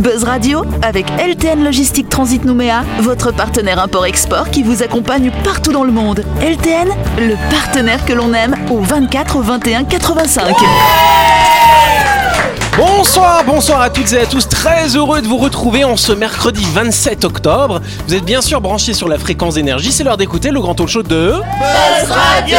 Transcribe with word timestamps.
Buzz 0.00 0.24
Radio 0.24 0.64
avec 0.80 1.06
LTN 1.18 1.62
Logistique 1.62 2.08
Transit 2.08 2.44
Nouméa, 2.44 2.84
votre 3.00 3.32
partenaire 3.32 3.78
import-export 3.78 4.50
qui 4.50 4.62
vous 4.62 4.82
accompagne 4.82 5.30
partout 5.44 5.72
dans 5.72 5.84
le 5.84 5.92
monde. 5.92 6.24
LTN, 6.40 6.88
le 7.18 7.34
partenaire 7.50 8.04
que 8.06 8.14
l'on 8.14 8.32
aime 8.32 8.56
au 8.70 8.80
24 8.80 9.40
21 9.42 9.84
85. 9.84 10.54
Bonsoir, 12.78 13.44
bonsoir 13.44 13.82
à 13.82 13.90
toutes 13.90 14.12
et 14.14 14.20
à 14.20 14.26
tous. 14.26 14.48
Très 14.48 14.96
heureux 14.96 15.20
de 15.20 15.26
vous 15.26 15.36
retrouver 15.36 15.84
en 15.84 15.98
ce 15.98 16.12
mercredi 16.12 16.64
27 16.72 17.24
octobre. 17.26 17.82
Vous 18.08 18.14
êtes 18.14 18.24
bien 18.24 18.40
sûr 18.40 18.62
branchés 18.62 18.94
sur 18.94 19.08
la 19.08 19.18
fréquence 19.18 19.54
d'énergie. 19.54 19.92
C'est 19.92 20.04
l'heure 20.04 20.16
d'écouter 20.16 20.50
le 20.50 20.60
grand 20.60 20.74
talk 20.74 20.88
show 20.88 21.02
de 21.02 21.32
Buzz 21.32 22.10
Radio. 22.10 22.56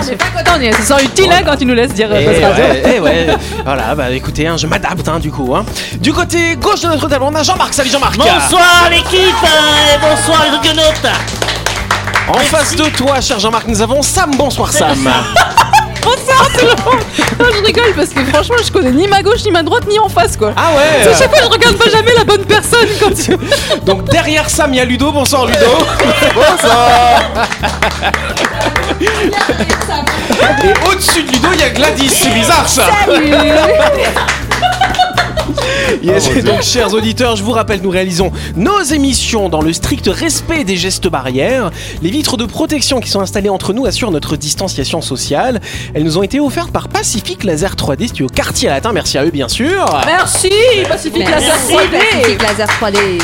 Je 0.00 0.02
suis 0.06 0.16
pas 0.16 0.26
content, 0.36 0.58
on 0.60 0.72
se 0.72 0.82
sent 0.82 1.04
utile 1.04 1.32
hein, 1.32 1.40
quand 1.44 1.56
tu 1.56 1.64
nous 1.66 1.74
laisses 1.74 1.94
dire 1.94 2.08
euh, 2.10 2.18
Eh 2.20 2.26
Buzz 2.26 2.42
Radio. 2.44 2.64
ouais, 2.64 2.82
eh 2.96 3.00
ouais. 3.00 3.26
Voilà, 3.64 3.94
bah 3.94 4.10
écoutez, 4.10 4.46
hein, 4.46 4.56
je 4.56 4.66
m'adapte 4.66 5.08
hein, 5.08 5.18
du 5.18 5.30
coup. 5.30 5.54
hein. 5.54 5.64
Du 6.00 6.12
côté 6.12 6.56
gauche 6.56 6.82
de 6.82 6.88
notre 6.88 7.08
table, 7.08 7.24
on 7.26 7.34
a 7.34 7.42
Jean-Marc. 7.42 7.74
Salut 7.74 7.90
Jean-Marc. 7.90 8.16
Bonsoir 8.16 8.88
l'équipe 8.90 9.18
et 9.18 9.98
bonsoir 10.00 10.44
les 10.50 10.56
audionautes 10.58 11.06
En 12.28 12.34
face 12.38 12.76
de 12.76 12.84
toi, 12.96 13.20
cher 13.20 13.38
Jean-Marc, 13.40 13.66
nous 13.66 13.80
avons 13.82 14.02
Sam. 14.02 14.30
Bonsoir 14.36 14.70
Sam. 14.72 14.96
Bonsoir 16.00 16.48
tout 16.58 16.64
le 16.64 16.84
monde 16.84 17.02
Non, 17.38 17.46
Je 17.54 17.64
rigole 17.66 17.92
parce 17.94 18.08
que 18.10 18.24
franchement, 18.24 18.56
je 18.64 18.70
connais 18.72 18.92
ni 18.92 19.06
ma 19.08 19.20
gauche, 19.20 19.44
ni 19.44 19.50
ma 19.50 19.62
droite, 19.62 19.82
ni 19.86 19.98
en 19.98 20.08
face 20.08 20.38
quoi. 20.38 20.52
Ah 20.56 20.70
Parce 20.74 21.04
que 21.04 21.08
ouais. 21.10 21.16
chaque 21.18 21.28
fois, 21.36 21.40
je 21.44 21.50
regarde 21.50 21.76
pas 21.76 21.90
jamais 21.90 22.12
la 22.16 22.24
bonne 22.24 22.44
personne 22.46 22.88
quand 22.98 23.12
tu. 23.14 23.36
Donc 23.84 24.04
derrière 24.08 24.48
Sam, 24.48 24.72
il 24.72 24.76
y 24.76 24.80
a 24.80 24.86
Ludo. 24.86 25.12
Bonsoir 25.12 25.44
Ludo. 25.46 25.58
Et 29.00 30.88
au-dessus 30.90 31.22
de 31.22 31.32
Ludo, 31.32 31.48
il 31.54 31.60
y 31.60 31.62
a 31.62 31.70
Gladys. 31.70 32.08
C'est 32.10 32.30
bizarre 32.30 32.68
ça. 32.68 32.84
Yes, 36.02 36.28
et 36.36 36.42
donc, 36.42 36.62
chers 36.62 36.92
auditeurs, 36.92 37.36
je 37.36 37.42
vous 37.42 37.52
rappelle, 37.52 37.80
nous 37.82 37.90
réalisons 37.90 38.30
nos 38.56 38.82
émissions 38.82 39.48
dans 39.48 39.62
le 39.62 39.72
strict 39.72 40.08
respect 40.12 40.64
des 40.64 40.76
gestes 40.76 41.08
barrières. 41.08 41.70
Les 42.02 42.10
vitres 42.10 42.36
de 42.36 42.44
protection 42.44 43.00
qui 43.00 43.08
sont 43.08 43.20
installées 43.20 43.48
entre 43.48 43.72
nous 43.72 43.86
assurent 43.86 44.10
notre 44.10 44.36
distanciation 44.36 45.00
sociale. 45.00 45.60
Elles 45.94 46.04
nous 46.04 46.18
ont 46.18 46.22
été 46.22 46.40
offertes 46.40 46.70
par 46.70 46.88
Pacific 46.88 47.44
Laser 47.44 47.74
3D, 47.74 48.08
studio 48.08 48.26
quartier 48.28 48.68
latin. 48.68 48.92
Merci 48.92 49.18
à 49.18 49.24
eux, 49.24 49.30
bien 49.30 49.48
sûr. 49.48 49.84
Merci 50.06 50.50
Pacific 50.88 51.28
Laser 51.28 51.40
Merci 51.40 51.72
3D 51.72 51.98
Pacific 51.98 52.42
Laser 52.42 52.66
3D. 52.80 53.22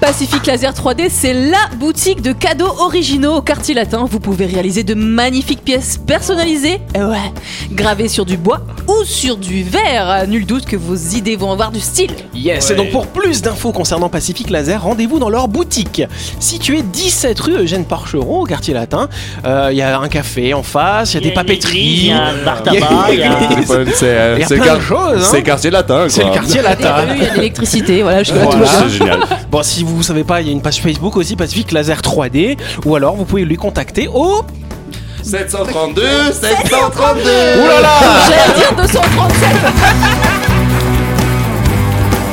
Pacific 0.00 0.46
Laser 0.46 0.72
3D, 0.72 1.06
c'est 1.08 1.32
la 1.32 1.68
boutique 1.78 2.20
de 2.22 2.32
cadeaux 2.32 2.72
originaux 2.80 3.36
au 3.36 3.40
quartier 3.42 3.74
latin. 3.74 4.06
Vous 4.08 4.20
pouvez 4.20 4.46
réaliser 4.46 4.84
de 4.84 4.94
magnifiques 4.94 5.64
pièces 5.64 5.98
personnalisées, 5.98 6.80
euh, 6.96 7.10
ouais, 7.10 7.32
gravées 7.72 8.08
sur 8.08 8.24
du 8.24 8.36
bois 8.36 8.60
ou 8.86 9.04
sur 9.04 9.36
du 9.36 9.62
verre. 9.64 10.26
Nul 10.28 10.44
doute 10.46 10.66
que 10.66 10.76
vos 10.76 10.94
idées 10.94 11.34
vont 11.36 11.50
avoir 11.50 11.72
du 11.72 11.80
style. 11.80 12.10
Yes, 12.34 12.70
et 12.70 12.74
donc 12.74 12.90
pour 12.90 13.06
plus 13.08 13.42
d'infos 13.42 13.72
concernant 13.72 14.08
Pacific 14.08 14.50
Laser, 14.50 14.82
rendez-vous 14.82 15.18
dans 15.18 15.30
leur 15.30 15.48
boutique. 15.48 16.02
Située 16.40 16.82
17 16.82 17.40
rue 17.40 17.54
Eugène 17.62 17.84
Porcheron, 17.84 18.40
au 18.42 18.44
quartier 18.44 18.74
latin. 18.74 19.08
Euh, 19.44 19.70
Il 19.72 19.78
y 19.78 19.82
a 19.82 19.98
un 19.98 20.08
café 20.08 20.54
en 20.54 20.62
face, 20.62 21.14
il 21.14 21.14
y 21.14 21.18
a 21.18 21.28
des 21.28 21.34
papeteries. 21.34 21.78
Il 21.80 22.06
y 22.06 22.12
a 22.12 22.26
un 22.26 22.44
bar 22.44 22.62
Il 22.66 22.74
y 22.74 22.76
a- 22.76 22.80
tabac, 22.80 23.12
il 23.12 23.18
y 23.18 23.22
a... 23.22 23.32
euh, 23.72 24.34
Il 24.36 24.40
y 24.40 24.44
a 24.44 24.46
c'est 24.46 24.56
plein 24.56 24.64
quar- 24.66 24.76
de 24.76 24.82
choses, 24.82 25.16
hein. 25.16 25.28
C'est 25.30 25.42
quartier 25.42 25.70
latin. 25.70 26.06
C'est 26.08 26.22
le 26.24 26.30
quartier 26.32 26.62
latin. 26.62 26.94
il 27.16 27.22
y 27.22 27.26
a 27.26 27.30
de 27.30 27.36
l'électricité, 27.36 28.02
voilà, 28.02 28.22
je 28.22 28.32
Voilà. 28.32 28.66
C'est 28.66 28.88
génial. 28.98 29.20
Bon, 29.56 29.62
si 29.62 29.84
vous 29.84 30.02
savez 30.02 30.22
pas, 30.22 30.42
il 30.42 30.48
y 30.48 30.50
a 30.50 30.52
une 30.52 30.60
page 30.60 30.82
Facebook 30.82 31.16
aussi, 31.16 31.34
Pacific 31.34 31.72
Laser 31.72 32.02
3D, 32.02 32.58
ou 32.84 32.94
alors 32.94 33.16
vous 33.16 33.24
pouvez 33.24 33.46
lui 33.46 33.56
contacter 33.56 34.06
au... 34.06 34.42
732, 35.22 36.02
732. 36.30 37.22
Ouh 37.22 37.66
là 37.66 37.80
là 37.80 37.98
J'allais 38.28 38.58
dire 38.58 38.76
237 38.76 39.48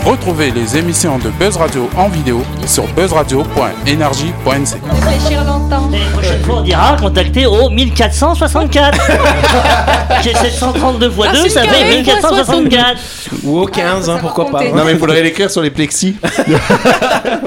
Retrouvez 0.05 0.51
les 0.51 0.77
émissions 0.77 1.17
de 1.17 1.29
Buzz 1.29 1.55
Radio 1.55 1.89
en 1.95 2.09
vidéo 2.09 2.41
sur 2.67 2.85
buzzradio.energie.nc. 2.87 4.81
Réfléchir 4.91 5.45
longtemps. 5.45 5.89
Et 5.93 5.99
la 5.99 6.09
prochaine 6.11 6.43
fois, 6.43 6.55
on 6.57 6.61
dira 6.61 6.97
contacter 6.97 7.45
au 7.45 7.69
1464. 7.69 8.99
J'ai 10.23 10.33
732 10.33 11.09
fois 11.09 11.29
2, 11.29 11.47
ça 11.47 11.61
fait 11.61 11.67
carrée, 11.67 11.95
1464. 12.01 12.99
Ou 13.43 13.59
au 13.59 13.65
15, 13.65 14.09
hein, 14.09 14.17
pourquoi 14.21 14.45
pas. 14.45 14.59
compter. 14.59 14.71
Non 14.71 14.83
mais 14.85 14.93
il 14.93 14.97
faudrait 14.99 15.21
l'écrire 15.23 15.49
sur 15.51 15.61
les 15.61 15.69
plexis. 15.71 16.15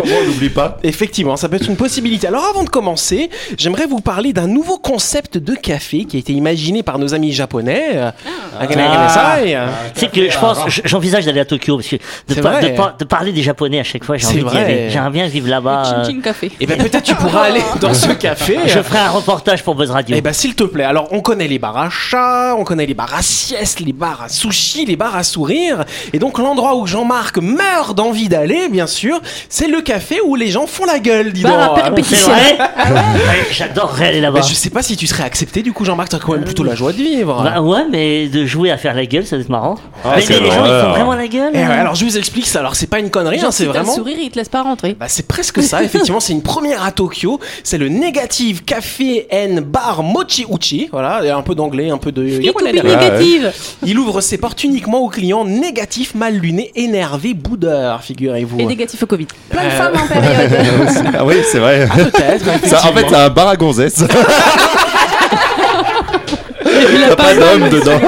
on 0.05 0.27
n'oublie 0.27 0.51
pas. 0.51 0.79
Effectivement, 0.83 1.37
ça 1.37 1.49
peut 1.49 1.57
être 1.57 1.69
une 1.69 1.77
possibilité. 1.77 2.27
Alors 2.27 2.45
avant 2.45 2.65
de 2.65 2.69
commencer, 2.69 3.31
j'aimerais 3.59 3.87
vous 3.87 4.01
parler 4.01 4.33
d'un 4.33 4.47
nouveau 4.47 4.79
concept 4.79 5.39
de 5.39 5.55
café 5.55 6.05
qui 6.05 6.17
a 6.17 6.21
été 6.21 6.33
imaginé 6.33 6.83
par 6.83 6.99
nos 6.99 7.15
amis 7.15 7.33
japonais. 7.33 7.97
Akanai-Kanesai. 8.59 9.57
C'est 9.95 10.11
que 10.11 10.31
je 10.31 10.39
pense, 10.39 10.59
j'envisage 10.85 11.25
d'aller 11.27 11.41
à 11.41 11.45
Tokyo 11.45 11.77
parce 11.77 11.89
que 11.89 11.97
de, 11.97 12.01
C'est 12.29 12.41
par- 12.41 12.53
vrai. 12.53 12.71
de 12.71 12.77
par- 12.77 12.97
de 12.97 13.05
parler 13.05 13.33
des 13.33 13.43
japonais 13.43 13.81
à 13.81 13.85
chaque 13.85 14.05
fois, 14.05 14.17
j'ai 14.17 14.25
C'est 14.27 14.33
envie 14.35 14.39
d'y 14.45 14.49
vrai. 14.51 14.65
aller. 14.65 14.91
J'aimerais 14.91 15.11
bien 15.11 15.27
vivre 15.27 15.49
là-bas. 15.49 15.83
Chin 15.85 16.05
Chin 16.05 16.21
Café. 16.23 16.51
Et 16.61 16.67
ben 16.67 16.79
peut-être 16.79 17.03
tu 17.03 17.15
pourras 17.15 17.43
aller 17.45 17.63
dans 17.81 17.95
ce 17.95 18.13
café. 18.13 18.59
Je 18.67 18.81
ferai 18.81 18.99
un 18.99 19.11
reportage 19.11 19.63
pour 19.63 19.75
Buzz 19.75 19.91
Radio. 19.91 20.17
Eh 20.17 20.21
ben 20.21 20.33
s'il 20.33 20.55
te 20.55 20.65
plaît, 20.65 20.85
alors 20.85 21.09
on 21.13 21.21
connaît 21.21 21.49
les 21.49 21.59
bars 21.59 21.77
à 21.77 21.91
chat, 21.91 22.55
on 22.59 22.65
connaît 22.65 22.87
les 22.87 22.95
bars 22.95 23.15
à 23.15 23.23
sieste, 23.23 23.81
les 23.81 23.93
bars 23.93 24.23
à 24.25 24.29
sushi, 24.29 24.85
les 24.87 24.97
bars 24.97 25.17
à 25.17 25.23
sourire, 25.23 25.66
et 26.13 26.19
donc 26.19 26.39
l'endroit 26.39 26.77
où 26.77 26.87
Jean-Marc 26.87 27.39
meurt 27.39 27.95
d'envie 27.97 28.29
d'aller, 28.29 28.69
bien 28.69 28.87
sûr, 28.87 29.21
c'est 29.49 29.69
le 29.69 29.81
café 29.81 30.21
où 30.25 30.35
les 30.37 30.49
gens 30.49 30.67
font 30.67 30.85
la 30.85 30.99
gueule, 30.99 31.33
dis 31.33 31.43
Bar 31.43 31.61
à 31.61 31.67
donc. 31.69 31.77
perpétuité. 31.77 32.17
C'est 32.17 32.31
vrai 32.31 32.59
Ouais, 32.91 33.47
J'adorerais 33.51 34.09
aller 34.09 34.21
là-bas. 34.21 34.41
Bah, 34.41 34.47
je 34.49 34.55
sais 34.55 34.71
pas 34.71 34.83
si 34.83 34.97
tu 34.97 35.07
serais 35.07 35.25
accepté 35.25 35.63
du 35.63 35.73
coup 35.73 35.85
Jean-Marc, 35.85 36.09
t'as 36.11 36.19
quand 36.19 36.33
même 36.33 36.45
plutôt 36.45 36.65
la 36.65 36.75
joie 36.75 36.93
de 36.93 36.99
vivre. 36.99 37.43
Bah 37.43 37.61
ouais, 37.61 37.85
mais 37.91 38.29
de 38.29 38.45
jouer 38.47 38.71
à 38.71 38.77
faire 38.77 38.95
la 38.95 39.07
gueule, 39.07 39.25
ça 39.27 39.37
doit 39.37 39.43
être 39.43 39.49
marrant. 39.51 39.77
Ah, 40.05 40.13
mais 40.17 40.23
c'est 40.23 40.35
les, 40.35 40.41
les 40.41 40.51
gens, 40.51 40.65
ils 40.65 40.83
font 40.85 40.91
vraiment 40.91 41.15
la 41.15 41.29
gueule. 41.29 41.51
Eh 41.55 41.59
ouais, 41.59 41.65
hein. 41.65 41.71
alors 41.71 41.95
je 41.95 42.05
vous 42.05 42.17
explique 42.19 42.47
ça, 42.47 42.61
alors 42.61 42.75
c'est 42.77 42.87
pas 42.87 42.99
une 42.99 43.11
connerie, 43.11 43.37
hein, 43.39 43.43
Genre, 43.43 43.53
c'est 43.53 43.65
si 43.65 43.69
t'as 43.71 43.79
le 43.79 43.85
vraiment... 43.85 43.95
sourire, 43.95 44.19
il 44.21 44.31
te 44.31 44.39
laisse 44.39 44.49
pas 44.49 44.63
rentrer. 44.63 44.95
Bah, 44.99 45.07
c'est 45.09 45.27
presque 45.27 45.63
ça, 45.63 45.83
effectivement, 45.83 46.21
c'est 46.21 46.33
une 46.33 46.43
première 46.43 46.85
à 46.85 46.93
Tokyo. 46.93 47.41
C'est 47.65 47.79
le 47.79 47.89
Negative 47.89 48.65
Café 48.65 49.27
and 49.33 49.61
Bar 49.67 50.03
Mochi 50.03 50.45
Uchi. 50.51 50.89
Voilà, 50.93 51.21
il 51.23 51.27
y 51.27 51.31
a 51.31 51.37
un 51.37 51.43
peu 51.43 51.55
d'anglais, 51.55 51.91
un 51.91 51.99
peu 51.99 52.13
de 52.13 52.27
Fille 52.27 52.45
japonais 52.47 52.73
toupie 52.73 52.83
derrière. 52.83 53.13
négative. 53.13 53.53
Il 53.85 53.99
ouvre 53.99 54.21
ses 54.21 54.39
portes 54.39 54.63
uniquement 54.65 54.99
aux 55.01 55.09
clients 55.09 55.45
négatifs, 55.61 56.15
mal 56.15 56.35
lunés, 56.35 56.71
énervés, 56.75 57.35
boudeurs, 57.35 58.03
figurez-vous. 58.03 58.61
Et 58.61 58.65
négatif 58.65 59.03
au 59.03 59.07
Covid. 59.07 59.27
Plein 59.49 59.65
de 59.65 59.71
femmes 59.71 59.95
en 59.97 60.07
période. 60.07 60.51
ah 61.19 61.25
oui, 61.25 61.37
c'est 61.51 61.59
vrai. 61.59 61.89
Peut-être, 61.95 62.67
Ça, 62.67 62.81
en 62.89 62.93
fait, 62.93 63.07
c'est 63.09 63.15
un 63.17 63.29
bar 63.29 63.49
à 63.49 63.57
gonzesse. 63.57 64.05
T'as 67.09 67.17
pas 67.17 67.35
d'homme 67.35 67.69
dedans. 67.69 68.01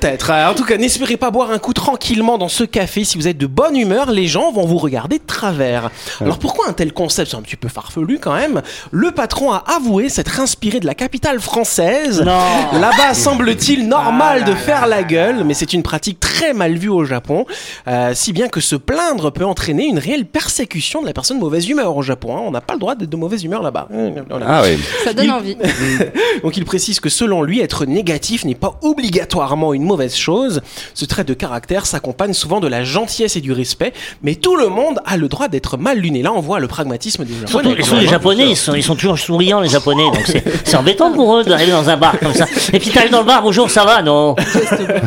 Peut-être. 0.00 0.30
Euh, 0.30 0.48
En 0.50 0.54
tout 0.54 0.64
cas, 0.64 0.76
n'espérez 0.76 1.16
pas 1.16 1.30
boire 1.30 1.50
un 1.50 1.58
coup 1.58 1.72
tranquillement 1.72 2.38
dans 2.38 2.48
ce 2.48 2.64
café. 2.64 3.04
Si 3.04 3.18
vous 3.18 3.28
êtes 3.28 3.38
de 3.38 3.46
bonne 3.46 3.76
humeur, 3.76 4.10
les 4.10 4.26
gens 4.26 4.50
vont 4.52 4.64
vous 4.66 4.78
regarder 4.78 5.18
de 5.18 5.24
travers. 5.26 5.90
Alors 6.20 6.38
pourquoi 6.38 6.68
un 6.68 6.72
tel 6.72 6.92
concept? 6.92 7.30
C'est 7.30 7.36
un 7.36 7.42
petit 7.42 7.56
peu 7.56 7.68
farfelu 7.68 8.18
quand 8.18 8.34
même. 8.34 8.62
Le 8.90 9.10
patron 9.12 9.52
a 9.52 9.62
avoué 9.76 10.08
s'être 10.08 10.40
inspiré 10.40 10.80
de 10.80 10.86
la 10.86 10.94
capitale 10.94 11.40
française. 11.40 12.22
Non. 12.22 12.80
Là-bas, 12.80 13.14
semble-t-il 13.14 13.86
normal 13.88 14.44
de 14.44 14.54
faire 14.54 14.86
la 14.86 15.02
gueule, 15.02 15.44
mais 15.44 15.54
c'est 15.54 15.72
une 15.72 15.82
pratique 15.82 16.18
très 16.20 16.52
mal 16.54 16.76
vue 16.78 16.88
au 16.88 17.04
Japon. 17.04 17.44
Euh, 17.88 18.12
si 18.14 18.32
bien 18.32 18.48
que 18.48 18.60
se 18.60 18.76
plaindre 18.76 19.30
peut 19.30 19.44
entraîner 19.44 19.84
une 19.86 19.98
réelle 19.98 20.24
persécution 20.26 21.02
de 21.02 21.06
la 21.06 21.12
personne 21.12 21.36
de 21.38 21.42
mauvaise 21.42 21.68
humeur 21.68 21.96
au 21.96 22.02
Japon. 22.02 22.36
hein. 22.36 22.40
On 22.44 22.50
n'a 22.50 22.60
pas 22.60 22.74
le 22.74 22.80
droit 22.80 22.94
d'être 22.94 23.10
de 23.10 23.16
mauvaise 23.16 23.44
humeur 23.44 23.62
là-bas. 23.62 23.88
Voilà. 24.28 24.46
Ah 24.48 24.62
oui. 24.64 24.78
Ça 25.04 25.12
donne 25.12 25.26
Il- 25.26 25.30
envie. 25.30 25.56
Donc 26.42 26.56
il 26.56 26.64
précise 26.64 27.00
que 27.00 27.08
selon 27.08 27.42
lui, 27.42 27.60
être 27.60 27.84
négatif 27.84 28.44
n'est 28.44 28.54
pas 28.54 28.78
obligatoirement 28.82 29.74
une 29.74 29.84
mauvaise 29.90 30.16
chose. 30.16 30.60
Ce 30.94 31.04
trait 31.04 31.24
de 31.24 31.34
caractère 31.34 31.86
s'accompagne 31.86 32.32
souvent 32.32 32.60
de 32.60 32.68
la 32.68 32.84
gentillesse 32.84 33.36
et 33.36 33.40
du 33.40 33.52
respect, 33.52 33.92
mais 34.22 34.34
tout 34.36 34.56
le 34.56 34.68
monde 34.68 35.00
a 35.04 35.16
le 35.16 35.28
droit 35.28 35.48
d'être 35.48 35.76
mal 35.76 35.98
luné. 35.98 36.22
Là, 36.22 36.32
on 36.32 36.40
voit 36.40 36.60
le 36.60 36.68
pragmatisme 36.68 37.24
des 37.24 37.34
Surtout, 37.46 37.70
Japonais. 37.70 37.82
surtout 37.82 38.00
les 38.00 38.08
Japonais, 38.08 38.50
ils 38.50 38.56
sont, 38.56 38.74
ils 38.74 38.82
sont 38.82 38.94
toujours 38.94 39.18
souriants, 39.18 39.60
les 39.60 39.68
Japonais, 39.68 40.04
donc 40.04 40.22
c'est 40.26 40.44
c'est 40.64 40.76
embêtant 40.76 41.12
pour 41.12 41.36
eux 41.36 41.44
d'arriver 41.44 41.72
dans 41.72 41.88
un 41.88 41.96
bar 41.96 42.18
comme 42.18 42.34
ça. 42.34 42.46
Et 42.72 42.78
puis 42.78 42.90
t'arrives 42.90 43.10
dans 43.10 43.20
le 43.20 43.26
bar, 43.26 43.42
bonjour, 43.42 43.70
ça 43.70 43.84
va, 43.84 44.02
non 44.02 44.36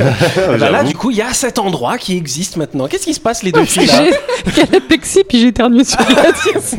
Bah 0.59 0.69
là, 0.69 0.83
du 0.83 0.95
coup, 0.95 1.11
il 1.11 1.17
y 1.17 1.21
a 1.21 1.33
cet 1.33 1.59
endroit 1.59 1.97
qui 1.97 2.17
existe 2.17 2.57
maintenant. 2.57 2.87
Qu'est-ce 2.87 3.05
qui 3.05 3.13
se 3.13 3.19
passe 3.19 3.43
les 3.43 3.51
deux 3.51 3.65
filles 3.65 3.87
là? 3.87 4.03
J'ai 4.05 4.11
il 4.51 4.57
y 4.57 4.61
a 4.61 4.65
la 4.73 4.79
plexi 4.81 5.23
puis 5.23 5.39
j'ai 5.39 5.47
éternué 5.47 5.83
sur 5.83 5.97
Gladys. 6.05 6.77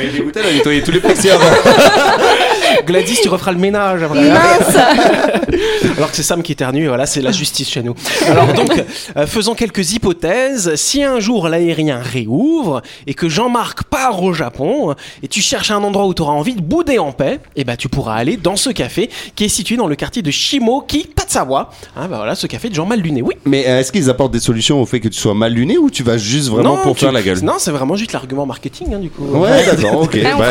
Elle 0.00 0.08
est 0.08 0.12
dégoûtée, 0.12 0.40
elle 0.42 0.50
a 0.50 0.52
nettoyé 0.52 0.82
tous 0.82 0.90
les 0.92 1.00
plexis 1.00 1.30
avant. 1.30 1.44
Gladys, 2.86 3.18
tu 3.22 3.28
referas 3.28 3.52
le 3.52 3.58
ménage 3.58 4.02
après. 4.02 4.28
Mince 4.28 4.76
Alors 5.96 6.10
que 6.10 6.16
c'est 6.16 6.22
Sam 6.22 6.42
qui 6.42 6.52
éternue, 6.52 6.86
voilà, 6.86 7.06
c'est 7.06 7.20
la 7.20 7.32
justice 7.32 7.68
chez 7.70 7.82
nous. 7.82 7.94
Alors 8.26 8.52
donc, 8.52 8.70
euh, 9.16 9.26
faisons 9.26 9.54
quelques 9.54 9.92
hypothèses. 9.92 10.74
Si 10.76 11.02
un 11.02 11.18
jour 11.20 11.48
l'aérien 11.48 11.98
réouvre 12.00 12.82
et 13.06 13.14
que 13.14 13.28
Jean-Marc 13.28 13.84
part 13.84 14.22
au 14.22 14.32
Japon 14.32 14.94
et 15.22 15.28
tu 15.28 15.40
cherches 15.40 15.70
un 15.70 15.82
endroit 15.82 16.06
où 16.06 16.14
tu 16.14 16.22
auras 16.22 16.32
envie 16.32 16.54
de 16.54 16.60
bouder 16.60 16.98
en 16.98 17.12
paix, 17.12 17.40
et 17.56 17.64
ben 17.64 17.76
tu 17.76 17.88
pourras 17.88 18.14
aller 18.14 18.36
dans 18.36 18.56
ce 18.56 18.70
café 18.70 19.10
qui 19.34 19.44
est 19.44 19.48
situé 19.48 19.76
dans 19.76 19.86
le 19.86 19.96
quartier 19.96 20.22
de 20.22 20.30
Shimoki, 20.30 21.08
Tatsawa. 21.14 21.70
Hein, 21.96 22.06
bah 22.08 22.16
voilà, 22.18 22.34
ce 22.34 22.46
café 22.46 22.68
de 22.68 22.74
Jean 22.74 22.86
mal 22.86 23.00
luné. 23.00 23.22
Oui. 23.22 23.34
Mais 23.44 23.66
euh, 23.66 23.80
est-ce 23.80 23.90
qu'ils 23.92 24.08
apportent 24.10 24.32
des 24.32 24.40
solutions 24.40 24.80
au 24.80 24.86
fait 24.86 25.00
que 25.00 25.08
tu 25.08 25.18
sois 25.18 25.34
mal 25.34 25.52
luné 25.52 25.78
ou 25.78 25.90
tu 25.90 26.02
vas 26.02 26.16
juste 26.18 26.48
vraiment 26.48 26.76
non, 26.76 26.82
pour 26.82 26.94
tu- 26.94 27.00
faire 27.04 27.12
la 27.12 27.22
gueule? 27.22 27.40
Non, 27.42 27.54
c'est 27.58 27.70
vraiment 27.72 27.96
juste 27.96 28.12
l'argument 28.12 28.46
marketing, 28.46 28.94
hein, 28.94 28.98
du 28.98 29.10
coup. 29.10 29.24
Ouais, 29.24 29.64
d'accord. 29.66 29.87
Ok. 29.94 30.18
Ah, 30.24 30.28
on 30.34 30.38
bah, 30.38 30.46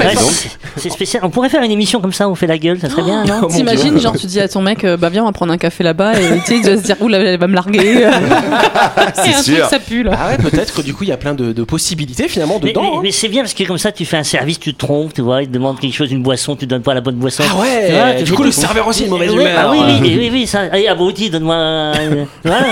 c'est- 0.77 0.89
spécial. 0.89 1.23
On 1.25 1.29
pourrait 1.29 1.49
faire 1.49 1.63
une 1.63 1.71
émission 1.71 1.99
comme 2.01 2.13
ça, 2.13 2.29
on 2.29 2.35
fait 2.35 2.47
la 2.47 2.57
gueule, 2.57 2.79
ça 2.79 2.89
serait 2.89 3.01
bien, 3.03 3.23
non 3.25 3.41
Oh 3.43 3.47
T'imagines, 3.47 3.99
genre, 3.99 4.15
tu 4.17 4.27
dis 4.27 4.39
à 4.39 4.47
ton 4.47 4.61
mec, 4.61 4.83
euh, 4.83 4.95
bah 4.97 5.09
viens, 5.09 5.23
on 5.23 5.25
va 5.27 5.31
prendre 5.31 5.51
un 5.53 5.57
café 5.57 5.83
là-bas, 5.83 6.13
et 6.19 6.39
tu 6.39 6.45
sais, 6.45 6.55
il 6.57 6.63
doit 6.63 6.77
se 6.77 6.83
dire, 6.83 6.95
oula, 7.01 7.17
elle 7.19 7.39
va 7.39 7.47
me 7.47 7.55
larguer. 7.55 8.07
C'est 9.15 9.33
un 9.33 9.41
sûr. 9.41 9.57
truc, 9.57 9.69
ça 9.69 9.79
pue, 9.79 10.03
là. 10.03 10.11
Ah 10.17 10.29
ouais, 10.29 10.37
peut-être 10.37 10.73
que 10.73 10.81
du 10.81 10.93
coup 10.93 11.03
il 11.03 11.09
y 11.09 11.11
a 11.13 11.17
plein 11.17 11.33
de, 11.33 11.51
de 11.51 11.63
possibilités 11.63 12.27
finalement 12.27 12.59
Mais, 12.61 12.69
dedans. 12.69 12.81
mais- 12.81 12.87
hein. 12.97 12.99
mais 13.03 13.11
c'est 13.11 13.27
bien 13.27 13.41
parce 13.41 13.53
que 13.53 13.63
comme 13.63 13.77
ça, 13.77 13.91
tu 13.91 14.05
fais 14.05 14.17
un 14.17 14.23
service, 14.23 14.59
tu 14.59 14.73
te 14.73 14.77
trompes, 14.85 15.13
tu 15.13 15.21
vois, 15.21 15.41
il 15.41 15.47
te 15.47 15.53
demande 15.53 15.79
quelque 15.79 15.93
chose, 15.95 16.11
une 16.11 16.23
boisson, 16.23 16.55
tu 16.55 16.65
donnes 16.67 16.81
pas 16.81 16.93
la 16.93 17.01
bonne 17.01 17.15
boisson. 17.15 17.43
Ah 17.49 17.59
ouais, 17.61 17.91
vois, 17.91 18.13
du 18.13 18.25
fais 18.25 18.31
coup, 18.31 18.35
tout. 18.37 18.43
le 18.43 18.51
serveur 18.51 18.87
aussi, 18.87 19.03
une 19.03 19.09
mauvaise 19.09 19.33
humeur. 19.33 19.57
Ah 19.57 19.71
oui, 19.71 19.79
oui, 20.01 20.15
oui, 20.17 20.29
oui, 20.31 20.47
ça. 20.47 20.61
Allez, 20.71 20.87
abruti, 20.87 21.29
donne-moi. 21.29 21.55
un- 21.55 21.93
Voilà. 22.43 22.67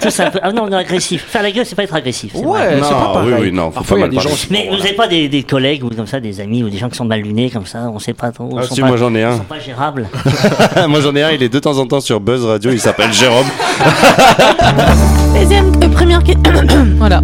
Tout 0.00 0.10
ça. 0.10 0.30
Ah 0.42 0.52
non, 0.52 0.66
non, 0.68 0.76
agressif. 0.76 1.24
Faire 1.28 1.42
la 1.42 1.50
gueule, 1.50 1.66
c'est 1.66 1.74
pas 1.74 1.84
être 1.84 1.94
agressif. 1.94 2.32
Ouais, 2.34 2.76
Non, 2.76 2.82
c'est 2.82 2.90
pas 2.94 3.12
oui, 3.24 3.30
pareil. 3.30 3.44
oui, 3.46 3.52
non, 3.52 3.70
faut 3.70 3.82
pas 3.82 3.96
mal. 4.00 4.10
Mais 4.50 4.68
vous 4.70 4.76
n'avez 4.78 4.92
pas 4.94 5.08
des, 5.08 5.28
des 5.28 5.42
collègues 5.42 5.84
ou 5.84 5.90
comme 5.96 6.06
ça, 6.06 6.20
des 6.20 6.40
amis 6.40 6.62
ou 6.62 6.68
des 6.70 6.78
gens 6.78 6.88
qui 6.88 6.96
sont 6.96 7.04
mal 7.04 7.20
lunés 7.20 7.50
comme 7.50 7.66
ça, 7.66 7.90
on 7.92 7.98
sait 7.98 8.14
pas 8.14 8.30
trop. 8.32 8.50
Ah, 8.56 8.60
ils 8.62 8.68
sont 8.68 8.74
si, 8.74 8.80
pas, 8.80 8.86
moi 8.88 8.96
j'en 8.96 9.14
ai 9.14 9.20
ils 9.20 9.24
un. 9.24 9.36
sont 9.38 9.44
pas 9.44 9.58
gérables. 9.58 10.08
moi 10.88 11.00
j'en 11.00 11.14
ai 11.16 11.22
un, 11.22 11.30
il 11.30 11.42
est 11.42 11.48
de 11.48 11.58
temps 11.58 11.76
en 11.78 11.86
temps 11.86 12.00
sur 12.00 12.20
Buzz 12.20 12.44
Radio, 12.44 12.70
il 12.72 12.80
s'appelle 12.80 13.12
Jérôme. 13.12 13.46
Deuxième, 15.34 15.72
euh, 15.82 15.88
première 15.88 16.22
question. 16.22 16.52
voilà. 16.98 17.20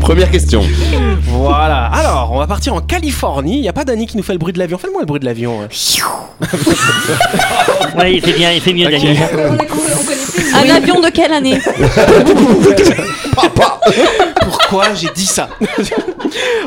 Première 0.00 0.30
question. 0.30 0.62
Voilà. 1.26 1.86
Alors, 1.92 2.30
on 2.32 2.38
va 2.38 2.46
partir 2.46 2.74
en 2.74 2.80
Californie. 2.80 3.56
Il 3.56 3.62
n'y 3.62 3.68
a 3.68 3.72
pas 3.72 3.84
d'Annie 3.84 4.06
qui 4.06 4.16
nous 4.16 4.22
fait 4.22 4.32
le 4.32 4.38
bruit 4.38 4.52
de 4.52 4.58
l'avion? 4.58 4.78
Fais-moi 4.78 5.00
le 5.00 5.06
bruit 5.06 5.20
de 5.20 5.24
l'avion. 5.24 5.60
hein. 5.62 5.68
Ouais, 7.98 8.14
il 8.14 8.20
fait 8.20 8.32
bien, 8.32 8.52
il 8.52 8.60
fait 8.60 8.72
mieux, 8.72 8.88
Dani. 8.88 9.06
On, 9.08 9.10
est- 9.10 9.50
on 9.52 9.56
connaît 9.56 10.24
plus. 10.34 10.54
Un 10.54 10.74
avion 10.76 11.00
de 11.00 11.08
quelle 11.10 11.32
année? 11.32 11.58
Pourquoi 14.58 14.94
j'ai 14.94 15.08
dit 15.14 15.26
ça 15.26 15.48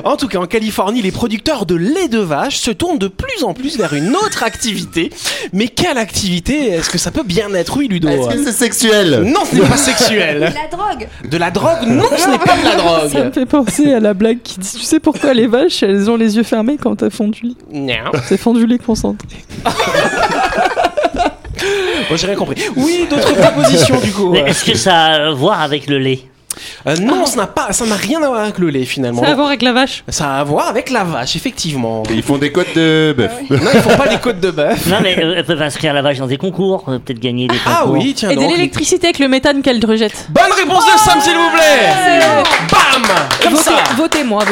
En 0.03 0.17
tout 0.17 0.27
cas, 0.27 0.39
en 0.39 0.45
Californie, 0.45 1.01
les 1.01 1.11
producteurs 1.11 1.65
de 1.65 1.75
lait 1.75 2.07
de 2.07 2.19
vache 2.19 2.57
se 2.57 2.71
tournent 2.71 2.99
de 2.99 3.07
plus 3.07 3.43
en 3.43 3.53
plus 3.53 3.77
vers 3.77 3.93
une 3.93 4.15
autre 4.15 4.43
activité. 4.43 5.09
Mais 5.53 5.67
quelle 5.67 5.97
activité 5.97 6.71
est-ce 6.71 6.89
que 6.89 6.97
ça 6.97 7.11
peut 7.11 7.23
bien 7.23 7.53
être, 7.53 7.77
oui, 7.77 7.87
Ludo 7.87 8.07
Est-ce 8.07 8.27
que 8.29 8.43
c'est 8.45 8.51
sexuel 8.51 9.21
Non, 9.25 9.41
ce 9.49 9.55
n'est 9.55 9.61
pas 9.67 9.77
sexuel. 9.77 10.39
La 10.53 10.67
drogue. 10.77 11.07
De 11.29 11.37
la 11.37 11.51
drogue 11.51 11.87
Non, 11.87 12.05
ce 12.17 12.29
n'est 12.29 12.37
pas 12.37 12.55
de 12.57 12.63
la 12.63 12.71
Ça 12.77 12.77
me 12.77 13.21
drogue. 13.23 13.33
fait 13.33 13.45
penser 13.45 13.93
à 13.93 13.99
la 13.99 14.13
blague 14.13 14.39
qui 14.43 14.59
dit 14.59 14.73
Tu 14.77 14.83
sais 14.83 14.99
pourquoi 14.99 15.33
les 15.33 15.47
vaches 15.47 15.83
elles 15.83 16.09
ont 16.09 16.17
les 16.17 16.35
yeux 16.37 16.43
fermés 16.43 16.77
quand 16.81 17.01
elles 17.01 17.11
font 17.11 17.27
du 17.29 17.41
lit 17.43 17.57
Non. 17.71 18.11
C'est 18.27 18.37
font 18.37 18.53
du 18.53 18.65
lit 18.67 18.77
concentré. 18.79 19.27
Moi, 22.09 22.15
j'ai 22.17 22.27
rien 22.27 22.35
compris. 22.35 22.61
Oui, 22.75 23.07
d'autres 23.09 23.33
propositions, 23.33 23.99
du 23.99 24.11
coup. 24.11 24.29
Mais 24.31 24.39
Est-ce 24.41 24.63
que 24.63 24.77
ça 24.77 24.95
a 24.95 25.27
à 25.27 25.31
voir 25.31 25.61
avec 25.61 25.87
le 25.87 25.97
lait? 25.99 26.21
Euh, 26.87 26.95
non, 26.97 27.25
ça 27.25 27.37
n'a 27.37 27.47
pas, 27.47 27.71
ça 27.73 27.85
n'a 27.85 27.95
rien 27.95 28.21
à 28.23 28.27
voir 28.27 28.41
avec 28.41 28.57
le 28.59 28.69
lait, 28.69 28.85
finalement. 28.85 29.21
Ça 29.21 29.29
a 29.29 29.31
à 29.31 29.35
voir 29.35 29.47
avec 29.47 29.61
la 29.61 29.73
vache 29.73 30.03
Ça 30.09 30.35
a 30.35 30.39
à 30.39 30.43
voir 30.43 30.67
avec 30.67 30.89
la 30.89 31.03
vache, 31.03 31.35
effectivement. 31.35 32.03
Ils 32.09 32.23
font 32.23 32.37
des 32.37 32.51
côtes 32.51 32.75
de 32.75 33.13
bœuf. 33.17 33.31
Non, 33.49 33.57
ils 33.73 33.81
font 33.81 33.97
pas 33.97 34.07
des 34.07 34.17
côtes 34.17 34.39
de 34.39 34.51
bœuf. 34.51 34.85
Non, 34.87 34.97
mais 35.01 35.17
euh, 35.19 35.35
elles 35.37 35.45
peuvent 35.45 35.61
inscrire 35.61 35.93
la 35.93 36.01
vache 36.01 36.17
dans 36.17 36.27
des 36.27 36.37
concours, 36.37 36.83
euh, 36.87 36.99
peut-être 36.99 37.19
gagner 37.19 37.47
des 37.47 37.57
concours. 37.57 37.73
Ah 37.83 37.87
oui, 37.87 38.13
tiens 38.15 38.29
Et 38.29 38.35
de 38.35 38.41
donc. 38.41 38.51
l'électricité 38.55 39.07
avec 39.07 39.19
le 39.19 39.27
méthane 39.27 39.61
qu'elle 39.61 39.83
rejette. 39.85 40.27
Bonne 40.29 40.51
réponse 40.57 40.85
de 40.85 40.99
Sam, 40.99 41.19
s'il 41.21 41.33
vous 41.33 41.49
plaît 41.49 41.89
Bam 42.71 43.03
Comme 43.41 43.53
Votez- 43.53 43.63
ça 43.63 43.71
Votez-moi, 43.97 44.43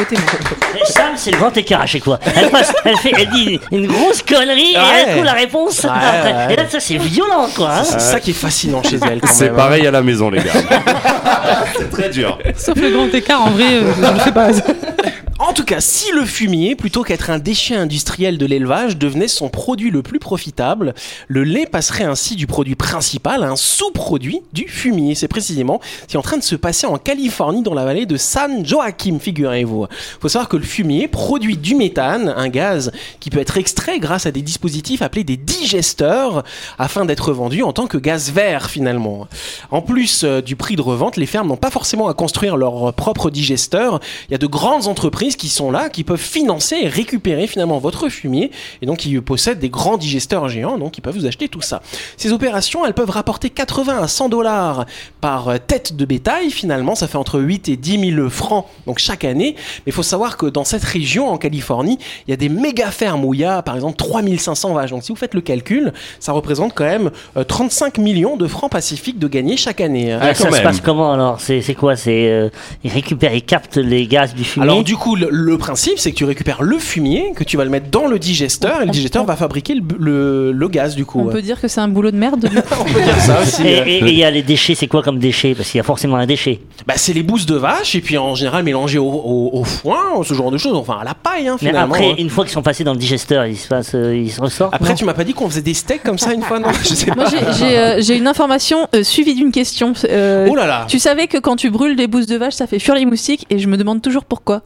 Sam, 0.86 1.12
c'est 1.16 1.30
le 1.30 1.38
grand 1.38 1.56
écart 1.56 1.82
à 1.82 1.86
chaque 1.86 2.04
fois. 2.04 2.18
Elle, 2.36 2.50
passe, 2.50 2.72
elle, 2.84 2.96
fait, 2.98 3.12
elle 3.18 3.28
dit 3.30 3.58
une 3.72 3.86
grosse 3.86 4.22
connerie 4.22 4.72
et 4.74 4.76
Ouais. 4.76 4.82
elle 5.06 5.12
trouve 5.12 5.24
la 5.24 5.32
réponse 5.32 5.82
Ouais, 5.84 5.90
après. 5.90 6.32
ouais. 6.32 6.52
Et 6.54 6.56
là, 6.56 6.62
ça, 6.68 6.80
c'est 6.80 6.96
violent, 6.98 7.48
quoi. 7.54 7.70
hein. 7.78 7.82
C'est 7.84 8.00
ça 8.00 8.20
qui 8.20 8.30
est 8.30 8.34
fascinant 8.34 8.82
chez 8.82 8.98
elle, 9.08 9.20
quand 9.20 9.26
C'est 9.28 9.44
même. 9.46 9.54
hein. 9.54 9.56
pareil 9.56 9.86
à 9.86 9.90
la 9.90 10.02
maison, 10.02 10.30
les 10.30 10.38
gars. 10.38 10.52
très 11.96 12.10
dur. 12.10 12.38
Sauf 12.56 12.76
le 12.76 12.90
grand 12.90 13.12
écart, 13.12 13.42
en 13.42 13.50
vrai, 13.50 13.76
euh, 13.76 13.92
je 13.94 14.14
ne 14.14 14.20
sais 14.20 14.32
pas. 14.32 14.50
En 15.46 15.52
tout 15.52 15.64
cas, 15.64 15.80
si 15.80 16.10
le 16.10 16.24
fumier, 16.24 16.74
plutôt 16.74 17.04
qu'être 17.04 17.30
un 17.30 17.38
déchet 17.38 17.76
industriel 17.76 18.36
de 18.36 18.46
l'élevage, 18.46 18.96
devenait 18.96 19.28
son 19.28 19.48
produit 19.48 19.92
le 19.92 20.02
plus 20.02 20.18
profitable, 20.18 20.92
le 21.28 21.44
lait 21.44 21.66
passerait 21.66 22.02
ainsi 22.02 22.34
du 22.34 22.48
produit 22.48 22.74
principal 22.74 23.44
à 23.44 23.50
un 23.50 23.54
sous-produit 23.54 24.40
du 24.52 24.66
fumier. 24.66 25.14
C'est 25.14 25.28
précisément 25.28 25.80
ce 26.02 26.06
qui 26.08 26.16
est 26.16 26.18
en 26.18 26.22
train 26.22 26.36
de 26.36 26.42
se 26.42 26.56
passer 26.56 26.88
en 26.88 26.98
Californie, 26.98 27.62
dans 27.62 27.74
la 27.74 27.84
vallée 27.84 28.06
de 28.06 28.16
San 28.16 28.66
Joaquin, 28.66 29.20
figurez-vous. 29.20 29.86
faut 30.20 30.28
savoir 30.28 30.48
que 30.48 30.56
le 30.56 30.64
fumier 30.64 31.06
produit 31.06 31.56
du 31.56 31.76
méthane, 31.76 32.34
un 32.36 32.48
gaz 32.48 32.90
qui 33.20 33.30
peut 33.30 33.38
être 33.38 33.56
extrait 33.56 34.00
grâce 34.00 34.26
à 34.26 34.32
des 34.32 34.42
dispositifs 34.42 35.00
appelés 35.00 35.22
des 35.22 35.36
digesteurs, 35.36 36.42
afin 36.76 37.04
d'être 37.04 37.32
vendu 37.32 37.62
en 37.62 37.72
tant 37.72 37.86
que 37.86 37.98
gaz 37.98 38.32
vert 38.32 38.68
finalement. 38.68 39.28
En 39.70 39.80
plus 39.80 40.24
euh, 40.24 40.42
du 40.42 40.56
prix 40.56 40.74
de 40.74 40.82
revente, 40.82 41.16
les 41.16 41.26
fermes 41.26 41.46
n'ont 41.46 41.56
pas 41.56 41.70
forcément 41.70 42.08
à 42.08 42.14
construire 42.14 42.56
leur 42.56 42.92
propre 42.94 43.30
digesteur. 43.30 44.00
Il 44.28 44.32
y 44.32 44.34
a 44.34 44.38
de 44.38 44.46
grandes 44.48 44.88
entreprises 44.88 45.35
qui 45.36 45.48
sont 45.48 45.70
là, 45.70 45.88
qui 45.88 46.04
peuvent 46.04 46.20
financer 46.20 46.76
et 46.82 46.88
récupérer 46.88 47.46
finalement 47.46 47.78
votre 47.78 48.08
fumier, 48.08 48.50
et 48.82 48.86
donc 48.86 48.98
qui 48.98 49.20
possèdent 49.20 49.58
des 49.58 49.68
grands 49.68 49.96
digesteurs 49.96 50.48
géants, 50.48 50.78
donc 50.78 50.98
ils 50.98 51.00
peuvent 51.00 51.16
vous 51.16 51.26
acheter 51.26 51.48
tout 51.48 51.62
ça. 51.62 51.82
Ces 52.16 52.32
opérations, 52.32 52.84
elles 52.86 52.94
peuvent 52.94 53.10
rapporter 53.10 53.50
80 53.50 54.02
à 54.02 54.08
100 54.08 54.28
dollars 54.28 54.86
par 55.20 55.48
euh, 55.48 55.56
tête 55.58 55.96
de 55.96 56.04
bétail, 56.04 56.50
finalement, 56.50 56.94
ça 56.94 57.08
fait 57.08 57.18
entre 57.18 57.40
8 57.40 57.68
et 57.68 57.76
10 57.76 58.14
000 58.14 58.30
francs, 58.30 58.66
donc 58.86 58.98
chaque 58.98 59.24
année. 59.24 59.54
Mais 59.56 59.82
il 59.88 59.92
faut 59.92 60.02
savoir 60.02 60.36
que 60.36 60.46
dans 60.46 60.64
cette 60.64 60.84
région, 60.84 61.28
en 61.28 61.38
Californie, 61.38 61.98
il 62.26 62.30
y 62.30 62.34
a 62.34 62.36
des 62.36 62.48
méga 62.48 62.90
fermes 62.90 63.24
où 63.24 63.34
il 63.34 63.40
y 63.40 63.44
a, 63.44 63.62
par 63.62 63.74
exemple, 63.74 63.96
3500 63.96 64.74
vaches. 64.74 64.90
Donc 64.90 65.02
si 65.02 65.12
vous 65.12 65.16
faites 65.16 65.34
le 65.34 65.40
calcul, 65.40 65.92
ça 66.20 66.32
représente 66.32 66.74
quand 66.74 66.84
même 66.84 67.10
euh, 67.36 67.44
35 67.44 67.98
millions 67.98 68.36
de 68.36 68.46
francs 68.46 68.70
pacifiques 68.70 69.18
de 69.18 69.28
gagnés 69.28 69.56
chaque 69.56 69.80
année. 69.80 70.12
Ah, 70.12 70.34
ça 70.34 70.50
se 70.50 70.62
passe 70.62 70.80
comment 70.80 71.12
alors? 71.12 71.40
C'est 71.40 71.62
c'est 71.62 71.74
quoi? 71.74 71.96
C'est 71.96 72.30
euh, 72.30 72.48
ils 72.84 72.90
récupèrent, 72.90 73.34
ils 73.34 73.42
captent 73.42 73.76
les 73.76 74.06
gaz 74.06 74.34
du 74.34 74.44
fumier? 74.44 74.68
Alors 74.68 74.84
du 74.84 74.96
coup, 74.96 75.16
le, 75.30 75.58
principe, 75.58 75.98
c'est 75.98 76.10
que 76.12 76.16
tu 76.16 76.24
récupères 76.24 76.62
le 76.62 76.78
fumier, 76.78 77.32
que 77.34 77.44
tu 77.44 77.56
vas 77.56 77.64
le 77.64 77.70
mettre 77.70 77.90
dans 77.90 78.06
le 78.06 78.18
digesteur, 78.18 78.82
et 78.82 78.86
le 78.86 78.90
digesteur 78.90 79.24
va 79.24 79.36
fabriquer 79.36 79.74
le, 79.74 79.82
le- 79.98 80.52
le 80.52 80.68
gaz 80.68 80.94
du 80.94 81.04
coup. 81.04 81.20
On 81.20 81.26
peut 81.32 81.42
dire 81.42 81.60
que 81.60 81.68
c'est 81.68 81.80
un 81.80 81.88
boulot 81.88 82.10
de 82.10 82.16
merde. 82.16 82.48
On 82.80 82.84
peut 82.84 83.00
dire 83.02 83.16
ça 83.20 83.40
aussi. 83.42 83.66
et 83.66 83.98
il 84.00 84.14
y 84.16 84.24
a 84.24 84.30
les 84.30 84.42
déchets, 84.42 84.74
c'est 84.74 84.86
quoi 84.86 85.02
comme 85.02 85.18
déchets? 85.18 85.54
Parce 85.54 85.70
qu'il 85.70 85.78
y 85.78 85.80
a 85.80 85.84
forcément 85.84 86.16
un 86.16 86.26
déchet. 86.26 86.60
Bah, 86.86 86.94
c'est 86.96 87.12
les 87.12 87.22
bousses 87.22 87.46
de 87.46 87.56
vache, 87.56 87.94
et 87.94 88.00
puis 88.00 88.18
en 88.18 88.34
général 88.34 88.62
mélangées 88.64 88.98
au, 88.98 89.06
au- 89.08 89.50
au 89.52 89.64
foin, 89.64 90.22
ce 90.24 90.34
genre 90.34 90.50
de 90.50 90.58
choses, 90.58 90.74
enfin 90.76 90.98
à 91.00 91.04
la 91.04 91.14
paille 91.14 91.48
hein, 91.48 91.56
Mais 91.62 91.74
après, 91.74 92.10
hein. 92.10 92.14
une 92.18 92.30
fois 92.30 92.44
qu'ils 92.44 92.52
sont 92.52 92.62
passés 92.62 92.84
dans 92.84 92.92
le 92.92 92.98
digesteur, 92.98 93.46
ils 93.46 93.56
se, 93.56 93.68
passent, 93.68 93.94
euh, 93.94 94.16
ils 94.16 94.30
se 94.30 94.40
ressortent. 94.40 94.74
Après, 94.74 94.90
non 94.90 94.94
tu 94.94 95.04
m'as 95.04 95.14
pas 95.14 95.24
dit 95.24 95.32
qu'on 95.34 95.48
faisait 95.48 95.62
des 95.62 95.74
steaks 95.74 96.02
comme 96.02 96.18
ça 96.18 96.32
une 96.32 96.42
fois, 96.42 96.58
non? 96.58 96.68
Je 96.82 96.88
sais 96.94 97.10
Moi, 97.14 97.24
pas. 97.24 97.30
j'ai- 97.30 97.58
j'ai 97.58 97.78
euh, 97.78 98.00
j'ai 98.00 98.16
une 98.16 98.26
information 98.26 98.88
euh, 98.94 99.02
suivie 99.02 99.34
d'une 99.34 99.52
question. 99.52 99.92
Euh, 100.08 100.46
Oh 100.50 100.54
là 100.54 100.66
là 100.66 100.84
Tu 100.88 100.98
savais 100.98 101.26
que 101.26 101.38
quand 101.38 101.56
tu 101.56 101.70
brûles 101.70 101.96
des 101.96 102.06
bousses 102.06 102.26
de 102.26 102.36
vache, 102.36 102.54
ça 102.54 102.66
fait 102.66 102.78
fuir 102.78 102.94
les 102.94 103.04
moustiques 103.06 103.46
et 103.50 103.58
je 103.58 103.66
me 103.68 103.76
demande 103.76 104.00
toujours 104.02 104.24
pourquoi. 104.24 104.62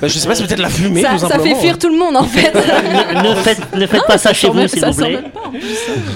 Bah, 0.00 0.06
Je 0.08 0.18
sais 0.18 0.28
pas, 0.28 0.34
c'est 0.34 0.46
peut-être 0.46 0.60
la 0.60 0.68
fumée 0.68 1.02
Ça, 1.02 1.10
tout 1.10 1.18
ça 1.28 1.38
fait 1.38 1.54
fuir 1.56 1.78
tout 1.78 1.88
le 1.88 1.98
monde 1.98 2.16
en 2.16 2.24
fait. 2.24 2.52
ne, 2.54 3.28
ne 3.30 3.34
faites, 3.36 3.74
ne 3.74 3.86
faites 3.86 4.06
pas 4.06 4.18
ça 4.18 4.32
chez 4.32 4.48
vous, 4.48 4.66
s'il 4.68 4.84
vous 4.84 4.94
plaît. 4.94 5.18
pas, 5.34 5.47
en 5.48 5.50
plus. 5.50 5.60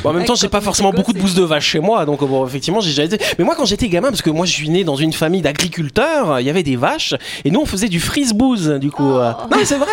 Bon, 0.03 0.11
en 0.11 0.13
même 0.13 0.25
temps, 0.25 0.35
j'ai 0.35 0.49
pas 0.49 0.61
forcément 0.61 0.93
beaucoup 0.93 1.13
de 1.13 1.19
bousses 1.19 1.35
de 1.35 1.43
vache 1.43 1.67
chez 1.67 1.81
moi, 1.81 2.05
donc 2.05 2.21
bon, 2.27 2.47
effectivement, 2.47 2.81
j'ai 2.81 2.91
déjà 2.91 3.05
été. 3.05 3.19
Mais 3.39 3.45
moi, 3.45 3.55
quand 3.57 3.65
j'étais 3.65 3.89
gamin, 3.89 4.09
parce 4.09 4.23
que 4.23 4.31
moi, 4.31 4.47
je 4.47 4.53
suis 4.53 4.69
né 4.71 4.85
dans 4.85 4.97
une 4.97 5.13
famille 5.13 5.43
d'agriculteurs, 5.43 6.41
il 6.41 6.47
y 6.47 6.51
avait 6.51 6.63
des 6.63 6.77
vaches, 6.77 7.15
et 7.45 7.51
nous, 7.51 7.61
on 7.61 7.67
faisait 7.67 7.89
du 7.89 8.01
freeze 8.01 8.33
bouse, 8.33 8.69
du 8.81 8.91
coup. 8.91 9.03
Oh. 9.13 9.19
euh. 9.21 9.31
Non, 9.51 9.57
mais 9.59 9.65
c'est 9.65 9.79
vrai, 9.79 9.87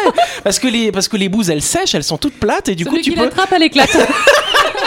parce 0.44 0.60
que 0.60 0.68
les 0.68 0.92
parce 0.92 1.08
que 1.08 1.18
les 1.18 1.30
bouses, 1.30 1.50
elles 1.50 1.62
sèchent, 1.62 1.96
elles 1.96 2.04
sont 2.04 2.18
toutes 2.18 2.40
plates, 2.40 2.70
et 2.70 2.76
du 2.76 2.84
Celui 2.84 2.98
coup, 2.98 3.04
tu 3.04 3.12
peux. 3.14 3.22
l'attrape, 3.22 3.52
elle 3.56 3.64
éclate. 3.64 3.96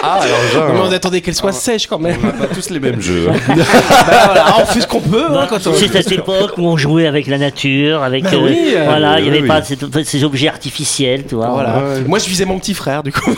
Ah, 0.03 0.19
alors 0.21 0.37
genre. 0.53 0.69
Non, 0.69 0.75
mais 0.75 0.88
on 0.88 0.93
attendait 0.93 1.21
qu'elles 1.21 1.35
soient 1.35 1.53
sèches 1.53 1.87
quand 1.87 1.99
même. 1.99 2.17
On 2.23 2.27
n'a 2.27 2.33
pas 2.33 2.47
tous 2.55 2.71
les 2.71 2.81
mêmes 2.81 3.00
jeux. 3.00 3.29
hein. 3.31 3.55
Bah, 4.07 4.23
voilà, 4.27 4.57
on 4.61 4.67
fait 4.67 4.81
ce 4.81 4.87
qu'on 4.87 5.00
peut 5.00 5.27
hein, 5.31 5.47
quand 5.49 5.65
on. 5.67 5.75
C'est 5.75 5.88
cette 5.93 6.11
époque 6.12 6.59
où 6.59 6.62
on 6.67 6.77
jouait 6.77 7.07
avec 7.07 7.27
la 7.27 7.38
nature, 7.38 8.03
avec 8.03 8.25
Bah 8.25 8.31
euh, 8.35 8.43
oui, 8.45 8.73
euh, 8.75 8.85
voilà, 8.85 9.19
il 9.21 9.25
n'y 9.25 9.29
avait 9.31 9.43
oui. 9.43 9.49
pas 9.49 9.62
ces, 9.62 9.77
ces 10.05 10.25
objets 10.25 10.49
artificiels, 10.49 11.25
tu 11.27 11.35
vois. 11.37 11.49
Voilà. 11.49 11.79
Ouais. 11.79 12.00
Moi, 12.07 12.19
je 12.19 12.27
visais 12.29 12.45
mon 12.45 12.59
petit 12.59 12.75
frère, 12.75 13.03
du 13.03 13.12
coup. 13.12 13.31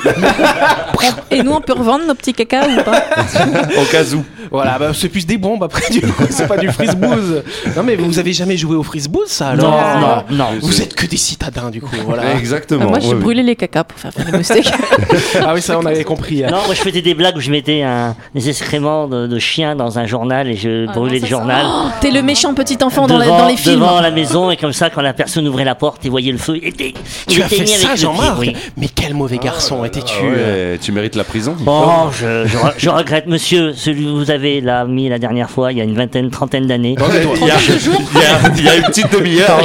et 1.30 1.42
nous, 1.42 1.52
on 1.52 1.60
peut 1.60 1.72
revendre 1.72 2.04
nos 2.06 2.14
petits 2.14 2.32
cacas 2.34 2.66
ou 2.68 2.82
pas 2.82 3.02
Au 3.80 3.84
cas 3.90 4.04
où. 4.14 4.24
voilà, 4.50 4.78
bah, 4.78 4.90
c'est 4.94 5.08
plus 5.08 5.26
des 5.26 5.38
bombes 5.38 5.62
après, 5.62 5.88
du 5.90 6.00
coup, 6.00 6.24
c'est 6.30 6.46
pas 6.46 6.56
du 6.56 6.68
freeze 6.70 6.94
bouse. 6.94 7.42
Non, 7.76 7.82
mais 7.82 7.96
vous 7.96 8.18
avez 8.18 8.32
jamais 8.32 8.56
joué 8.56 8.76
au 8.76 8.82
freeze 8.82 9.08
bouse, 9.08 9.28
ça 9.28 9.54
Non, 9.54 9.72
alors 9.72 10.24
non, 10.30 10.36
non. 10.36 10.44
Vous 10.60 10.80
êtes 10.82 10.94
que 10.94 11.06
des 11.06 11.16
citadins, 11.16 11.70
du 11.70 11.80
coup. 11.80 11.94
Voilà. 12.06 12.34
Exactement. 12.36 12.88
Moi, 12.88 13.00
je 13.00 13.08
ouais, 13.08 13.14
brûlais 13.14 13.42
les 13.42 13.56
cacas 13.56 13.84
pour 13.84 13.98
faire 13.98 14.12
fuir 14.12 14.26
les 14.30 14.38
moustiques. 14.38 14.72
ah 15.44 15.52
oui, 15.54 15.62
ça, 15.62 15.78
on 15.78 15.86
avait 15.86 16.04
compris. 16.04 16.44
hein. 16.44 16.48
Non, 16.50 16.58
moi 16.66 16.74
je 16.74 16.80
faisais 16.80 17.02
des 17.02 17.14
blagues 17.14 17.36
où 17.36 17.40
je 17.40 17.50
mettais 17.50 17.82
un, 17.82 18.14
des 18.34 18.48
excréments 18.48 19.06
de, 19.08 19.26
de 19.26 19.38
chiens 19.38 19.74
dans 19.76 19.98
un 19.98 20.06
journal 20.06 20.48
et 20.48 20.56
je 20.56 20.86
brûlais 20.92 21.18
le 21.18 21.26
journal. 21.26 21.66
T'es 22.00 22.10
le 22.10 22.22
méchant 22.22 22.54
petit 22.54 22.78
enfant 22.82 23.06
dans, 23.06 23.18
la- 23.18 23.24
devant, 23.26 23.38
dans 23.38 23.48
les 23.48 23.56
films. 23.56 23.76
devant 23.80 24.00
la 24.00 24.10
maison 24.10 24.50
et 24.50 24.56
comme 24.56 24.72
ça 24.72 24.90
quand 24.90 25.00
la 25.02 25.12
personne 25.12 25.46
ouvrait 25.48 25.64
la 25.64 25.74
porte 25.74 26.04
et 26.04 26.08
voyait 26.08 26.32
le 26.32 26.38
feu, 26.38 26.58
il 26.60 26.68
était, 26.68 26.94
il 27.28 27.34
Tu 27.34 27.42
as 27.42 27.48
fait 27.48 27.66
ça, 27.66 27.96
Jean-Marc 27.96 28.38
oui. 28.40 28.54
Mais 28.76 28.88
quel 28.88 29.14
mauvais 29.14 29.38
garçon 29.38 29.84
étais-tu 29.84 30.14
Ah 30.22 30.26
ouais, 30.28 30.78
tu 30.80 30.92
mérites 30.94 31.16
la 31.16 31.24
prison. 31.24 31.54
Bon, 31.60 32.10
je, 32.10 32.46
je, 32.46 32.56
re- 32.56 32.72
je 32.78 32.88
regrette, 32.88 33.26
monsieur, 33.26 33.72
celui 33.74 34.04
que 34.04 34.10
vous 34.10 34.30
avez 34.30 34.60
là 34.60 34.84
mis 34.86 35.08
la 35.08 35.18
dernière 35.18 35.50
fois, 35.50 35.72
il 35.72 35.78
y 35.78 35.80
a 35.80 35.84
une 35.84 35.94
vingtaine, 35.94 36.30
trentaine 36.30 36.66
d'années. 36.66 36.94
Il 36.98 37.46
y, 37.46 37.50
a, 37.50 37.56
il 37.60 38.20
y 38.20 38.24
a- 38.24 38.50
il 38.56 38.64
y 38.64 38.68
a 38.68 38.76
une 38.76 38.82
petite 38.84 39.12
demi-heure. 39.12 39.60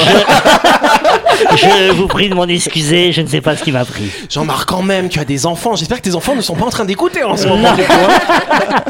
Je 1.56 1.92
vous 1.94 2.08
prie 2.08 2.30
de 2.30 2.36
m'en 2.36 2.46
excuser, 2.46 3.12
je 3.12 3.22
ne 3.22 3.28
sais 3.28 3.42
pas 3.42 3.56
ce 3.56 3.64
qui 3.64 3.72
m'a 3.72 3.86
pris. 3.86 4.10
Jean-Marc, 4.30 4.68
quand 4.70 4.82
même, 4.82 5.10
tu 5.10 5.20
as 5.20 5.26
des 5.26 5.46
enfants. 5.46 5.76
J'espère 5.76 5.98
que 5.98 6.04
tes 6.10 6.16
enfants 6.16 6.36
ne 6.36 6.42
sont 6.42 6.56
pas 6.56 6.66
en 6.66 6.70
train 6.70 6.86
d'écouter 6.86 7.24
en 7.24 7.38
ce 7.38 7.48
moment. 7.48 7.74
du 7.76 7.84
coup, 7.84 7.92
hein. 7.94 8.84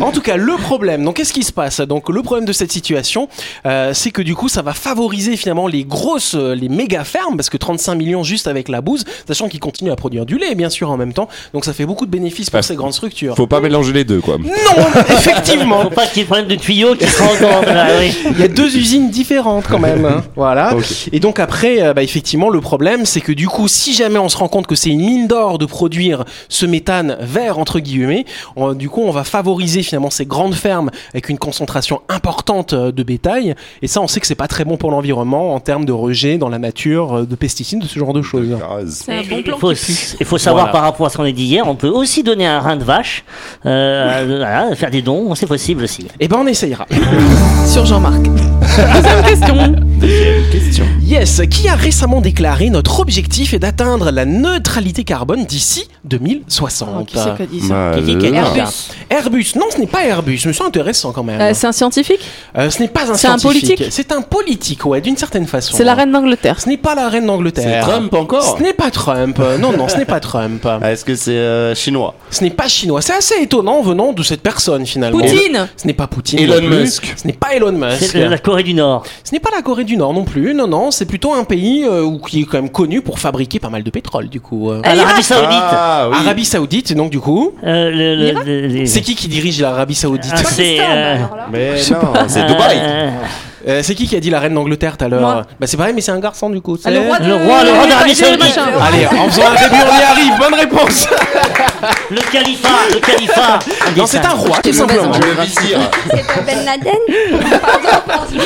en 0.00 0.10
tout 0.12 0.20
cas, 0.20 0.36
le 0.36 0.56
problème. 0.56 1.04
Donc, 1.04 1.16
qu'est-ce 1.16 1.32
qui 1.32 1.42
se 1.42 1.52
passe? 1.52 1.80
Donc, 1.80 2.08
le 2.08 2.22
problème 2.22 2.44
de 2.46 2.52
cette 2.52 2.72
situation, 2.72 3.28
euh, 3.66 3.92
c'est 3.94 4.10
que 4.10 4.22
du 4.22 4.34
coup, 4.34 4.48
ça 4.48 4.62
va 4.62 4.72
favoriser 4.72 5.36
finalement 5.36 5.66
les 5.66 5.84
grosses, 5.84 6.34
euh, 6.34 6.54
les 6.54 6.68
méga 6.68 7.04
fermes, 7.04 7.36
parce 7.36 7.50
que 7.50 7.56
35 7.56 7.94
millions 7.96 8.22
juste 8.22 8.46
avec 8.46 8.68
la 8.68 8.80
bouse, 8.80 9.04
sachant 9.26 9.48
qu'ils 9.48 9.60
continuent 9.60 9.92
à 9.92 9.96
produire 9.96 10.26
du 10.26 10.38
lait, 10.38 10.54
bien 10.54 10.70
sûr, 10.70 10.90
en 10.90 10.96
même 10.96 11.12
temps. 11.12 11.28
Donc, 11.54 11.64
ça 11.64 11.72
fait 11.72 11.86
beaucoup 11.86 12.06
de 12.06 12.10
bénéfices 12.10 12.50
pour 12.50 12.56
Ouais. 12.58 12.62
ces 12.62 12.74
grandes 12.76 12.92
structures. 12.92 13.34
Faut 13.36 13.46
pas 13.46 13.60
mélanger 13.60 13.92
les 13.92 14.04
deux, 14.04 14.20
quoi. 14.20 14.38
Non, 14.38 14.50
effectivement. 15.08 15.82
Faut 15.82 15.90
pas 15.90 16.06
qu'il 16.06 16.18
y 16.18 16.20
ait 16.20 16.24
de 16.24 16.28
problème 16.28 16.46
de 16.48 16.54
tuyaux 16.56 16.94
qui 16.94 17.06
se 17.06 17.22
rendent 17.22 17.66
là, 17.66 17.86
oui. 18.00 18.14
Il 18.30 18.38
y 18.40 18.42
a 18.44 18.48
deux 18.48 18.76
usines 18.76 19.10
différentes 19.10 19.66
quand 19.68 19.78
même. 19.78 20.04
hein. 20.04 20.22
Voilà. 20.36 20.74
Et 21.12 21.20
donc 21.20 21.38
après, 21.38 21.81
euh, 21.82 21.94
bah, 21.94 22.02
effectivement, 22.02 22.48
le 22.48 22.60
problème, 22.60 23.04
c'est 23.06 23.20
que 23.20 23.32
du 23.32 23.48
coup, 23.48 23.68
si 23.68 23.92
jamais 23.92 24.18
on 24.18 24.28
se 24.28 24.36
rend 24.36 24.48
compte 24.48 24.66
que 24.66 24.74
c'est 24.74 24.90
une 24.90 25.00
mine 25.00 25.26
d'or 25.28 25.58
de 25.58 25.66
produire 25.66 26.24
ce 26.48 26.66
méthane 26.66 27.16
vert 27.20 27.58
entre 27.58 27.80
guillemets, 27.80 28.24
on- 28.56 28.72
du 28.74 28.88
coup, 28.88 29.02
on 29.02 29.10
va 29.10 29.24
favoriser 29.24 29.82
finalement 29.82 30.10
ces 30.10 30.24
grandes 30.26 30.54
fermes 30.54 30.90
avec 31.12 31.28
une 31.28 31.38
concentration 31.38 32.00
importante 32.08 32.72
euh, 32.72 32.92
de 32.92 33.02
bétail. 33.02 33.54
Et 33.82 33.86
ça, 33.88 34.00
on 34.00 34.06
sait 34.08 34.20
que 34.20 34.26
c'est 34.26 34.34
pas 34.34 34.48
très 34.48 34.64
bon 34.64 34.76
pour 34.76 34.90
l'environnement 34.90 35.54
en 35.54 35.60
termes 35.60 35.84
de 35.84 35.92
rejet 35.92 36.38
dans 36.38 36.48
la 36.48 36.58
nature, 36.58 37.18
euh, 37.18 37.26
de 37.26 37.34
pesticides, 37.34 37.80
de 37.80 37.86
ce 37.86 37.98
genre 37.98 38.12
de 38.12 38.22
choses. 38.22 38.56
C'est 38.88 39.12
un 39.12 39.22
bon 39.22 39.36
Il 39.38 39.42
plan 39.44 39.58
faut, 39.58 39.72
il 39.72 39.76
savoir 40.38 40.64
Voilà. 40.64 40.72
par 40.72 40.82
rapport 40.82 41.06
à 41.06 41.10
ce 41.10 41.16
qu'on 41.16 41.24
a 41.24 41.32
dit 41.32 41.44
hier, 41.44 41.66
on 41.68 41.74
peut 41.74 41.88
aussi 41.88 42.22
donner 42.22 42.46
un 42.46 42.60
rein 42.60 42.76
de 42.76 42.84
vache, 42.84 43.24
euh, 43.66 44.24
voilà, 44.38 44.74
faire 44.76 44.90
des 44.90 45.02
dons, 45.02 45.34
c'est 45.34 45.46
possible 45.46 45.84
aussi. 45.84 46.06
Eh 46.20 46.28
ben, 46.28 46.38
on 46.40 46.46
essayera. 46.46 46.86
Sur 47.66 47.86
Jean-Marc. 47.86 48.22
Deuxième 48.22 49.22
question. 49.24 49.76
Yes, 51.02 51.42
qui 51.50 51.68
a 51.68 51.74
récemment 51.74 52.20
déclaré 52.20 52.70
notre 52.70 53.00
objectif 53.00 53.54
est 53.54 53.58
d'atteindre 53.58 54.10
la 54.10 54.24
neutralité 54.24 55.04
carbone 55.04 55.44
d'ici 55.44 55.84
2060. 56.18 56.88
Oh, 57.00 57.04
qui 57.04 57.16
c'est 57.18 57.36
qui 57.36 57.42
a 57.42 57.46
dit 57.46 57.60
ça 57.60 57.68
Bah, 57.92 57.92
Qui- 57.98 58.04
qui- 58.04 58.18
qui- 58.18 58.30
là. 58.30 58.38
Airbus. 58.38 58.72
Airbus, 59.10 59.46
non, 59.56 59.66
ce 59.70 59.78
n'est 59.78 59.86
pas 59.86 60.04
Airbus, 60.04 60.40
mais 60.46 60.52
c'est 60.52 60.62
intéressant 60.64 61.12
quand 61.12 61.22
même. 61.22 61.40
Euh, 61.40 61.52
C'est 61.54 61.66
un 61.66 61.72
scientifique 61.72 62.20
Euh, 62.56 62.70
ce 62.70 62.80
n'est 62.80 62.88
pas 62.88 63.10
un 63.10 63.14
C'est 63.14 63.28
un 63.28 63.38
scientifique. 63.38 63.76
politique 63.76 63.92
C'est 63.92 64.12
un 64.12 64.22
politique, 64.22 64.84
ouais, 64.86 65.00
d'une 65.00 65.16
certaine 65.16 65.46
façon. 65.46 65.76
C'est 65.76 65.84
la 65.84 65.94
reine 65.94 66.12
d'Angleterre. 66.12 66.60
Ce 66.60 66.68
n'est 66.68 66.76
pas 66.76 66.94
la 66.94 67.08
reine 67.08 67.22
C'est 67.22 67.26
d'Angleterre. 67.26 67.86
Trump 67.86 68.14
encore 68.14 68.56
Ce 68.58 68.62
n'est 68.62 68.72
pas 68.72 68.90
Trump. 68.90 69.38
Euh, 69.40 69.58
Non, 69.58 69.72
non, 69.76 69.88
ce 69.88 69.96
n'est 69.96 70.04
pas 70.04 70.20
Trump. 70.20 70.66
Ah, 70.82 70.92
Est-ce 70.92 71.04
que 71.04 71.14
c'est 71.14 71.32
euh, 71.32 71.74
chinois 71.74 72.14
Ce 72.30 72.42
n'est 72.42 72.50
pas 72.50 72.68
chinois. 72.68 73.00
C'est 73.02 73.14
assez 73.14 73.34
étonnant 73.42 73.82
venant 73.82 74.12
de 74.12 74.22
cette 74.22 74.42
personne 74.42 74.84
finalement. 74.86 75.18
Poutine 75.18 75.68
Ce 75.76 75.86
n'est 75.86 75.92
pas 75.92 76.06
Poutine. 76.06 76.38
Elon 76.38 76.60
non 76.60 76.68
plus. 76.68 76.78
Musk. 76.80 77.14
Ce 77.16 77.26
n'est 77.26 77.32
pas 77.32 77.54
Elon 77.54 77.72
Musk. 77.72 78.04
C'est 78.12 78.28
la 78.28 78.38
Corée 78.38 78.62
du 78.62 78.74
Nord. 78.74 79.04
Ce 79.24 79.32
n'est 79.32 79.40
pas 79.40 79.50
la 79.54 79.62
Corée 79.62 79.84
du 79.84 79.96
Nord 79.96 80.12
non 80.14 80.24
plus. 80.24 80.54
Non, 80.54 80.66
non, 80.66 80.90
c'est 80.90 81.06
plutôt 81.06 81.32
un 81.34 81.44
pays 81.44 81.84
euh, 81.84 82.02
où- 82.02 82.18
qui 82.18 82.42
est 82.42 82.44
quand 82.44 82.58
même 82.60 82.70
connu 82.70 83.00
pour 83.02 83.18
fabriquer 83.18 83.60
pas 83.60 83.68
mal 83.70 83.82
de 83.82 83.90
pétrole 83.90 84.28
du 84.28 84.40
coup. 84.40 84.70
Euh, 84.70 84.80
À 84.84 84.94
l'Arabie 84.94 85.22
Saoudite. 85.22 85.50
Ah 86.02 86.08
oui. 86.10 86.16
Arabie 86.20 86.44
Saoudite, 86.44 86.92
donc 86.94 87.10
du 87.10 87.20
coup, 87.20 87.52
Euh, 87.64 87.90
le- 87.90 88.14
le- 88.16 88.24
L'Irak 88.30 88.44
le- 88.46 88.66
les- 88.66 88.86
c'est 88.86 89.00
qui 89.00 89.14
qui 89.14 89.28
dirige 89.28 89.60
l'Arabie 89.60 89.94
Saoudite 89.94 90.32
Ah, 90.34 90.40
c'est 90.44 90.78
euh, 90.80 91.14
Alors 91.16 91.36
là. 91.36 91.46
Mais 91.52 91.74
non, 91.90 92.12
c'est 92.28 92.46
Dubaï. 92.46 92.78
euh, 92.82 93.10
Euh, 93.68 93.80
C'est 93.84 93.94
qui 93.94 94.08
qui 94.08 94.16
a 94.16 94.20
dit 94.20 94.28
la 94.28 94.40
reine 94.40 94.54
d'Angleterre 94.54 94.96
tout 94.96 95.04
à 95.04 95.08
l'heure 95.08 95.20
Moi. 95.20 95.42
Bah 95.60 95.68
c'est 95.68 95.76
pareil, 95.76 95.92
mais 95.94 96.00
c'est 96.00 96.10
un 96.10 96.18
garçon 96.18 96.50
du 96.50 96.60
coup. 96.60 96.76
Ah, 96.84 96.90
le 96.90 96.96
c'est- 96.96 97.06
roi 97.06 97.18
de- 97.20 97.28
Le 97.28 97.34
roi- 97.36 97.62
le 97.62 97.70
roi 97.70 97.86
d'Arabie 97.86 98.14
Saoudite. 98.16 98.40
machin. 98.40 98.62
Allez, 98.80 99.06
en 99.06 99.28
faisant 99.28 99.42
un 99.46 99.54
début, 99.62 99.80
on 99.88 99.98
y 100.00 100.02
arrive. 100.02 100.32
Bonne 100.40 100.54
réponse. 100.58 101.06
Le 102.10 102.20
califat, 102.32 102.68
le 102.92 103.00
califat. 103.00 103.58
Non, 103.96 104.06
c'est 104.06 104.24
un 104.24 104.30
roi, 104.30 104.58
tout 104.62 104.72
simplement. 104.72 105.12
Le 105.12 105.42
vizir. 105.42 105.78
C'est 106.10 106.26
pas 106.26 106.40
Ben 106.46 106.64
Laden 106.64 107.50
Pardon, 107.60 107.88
pardon. 108.06 108.36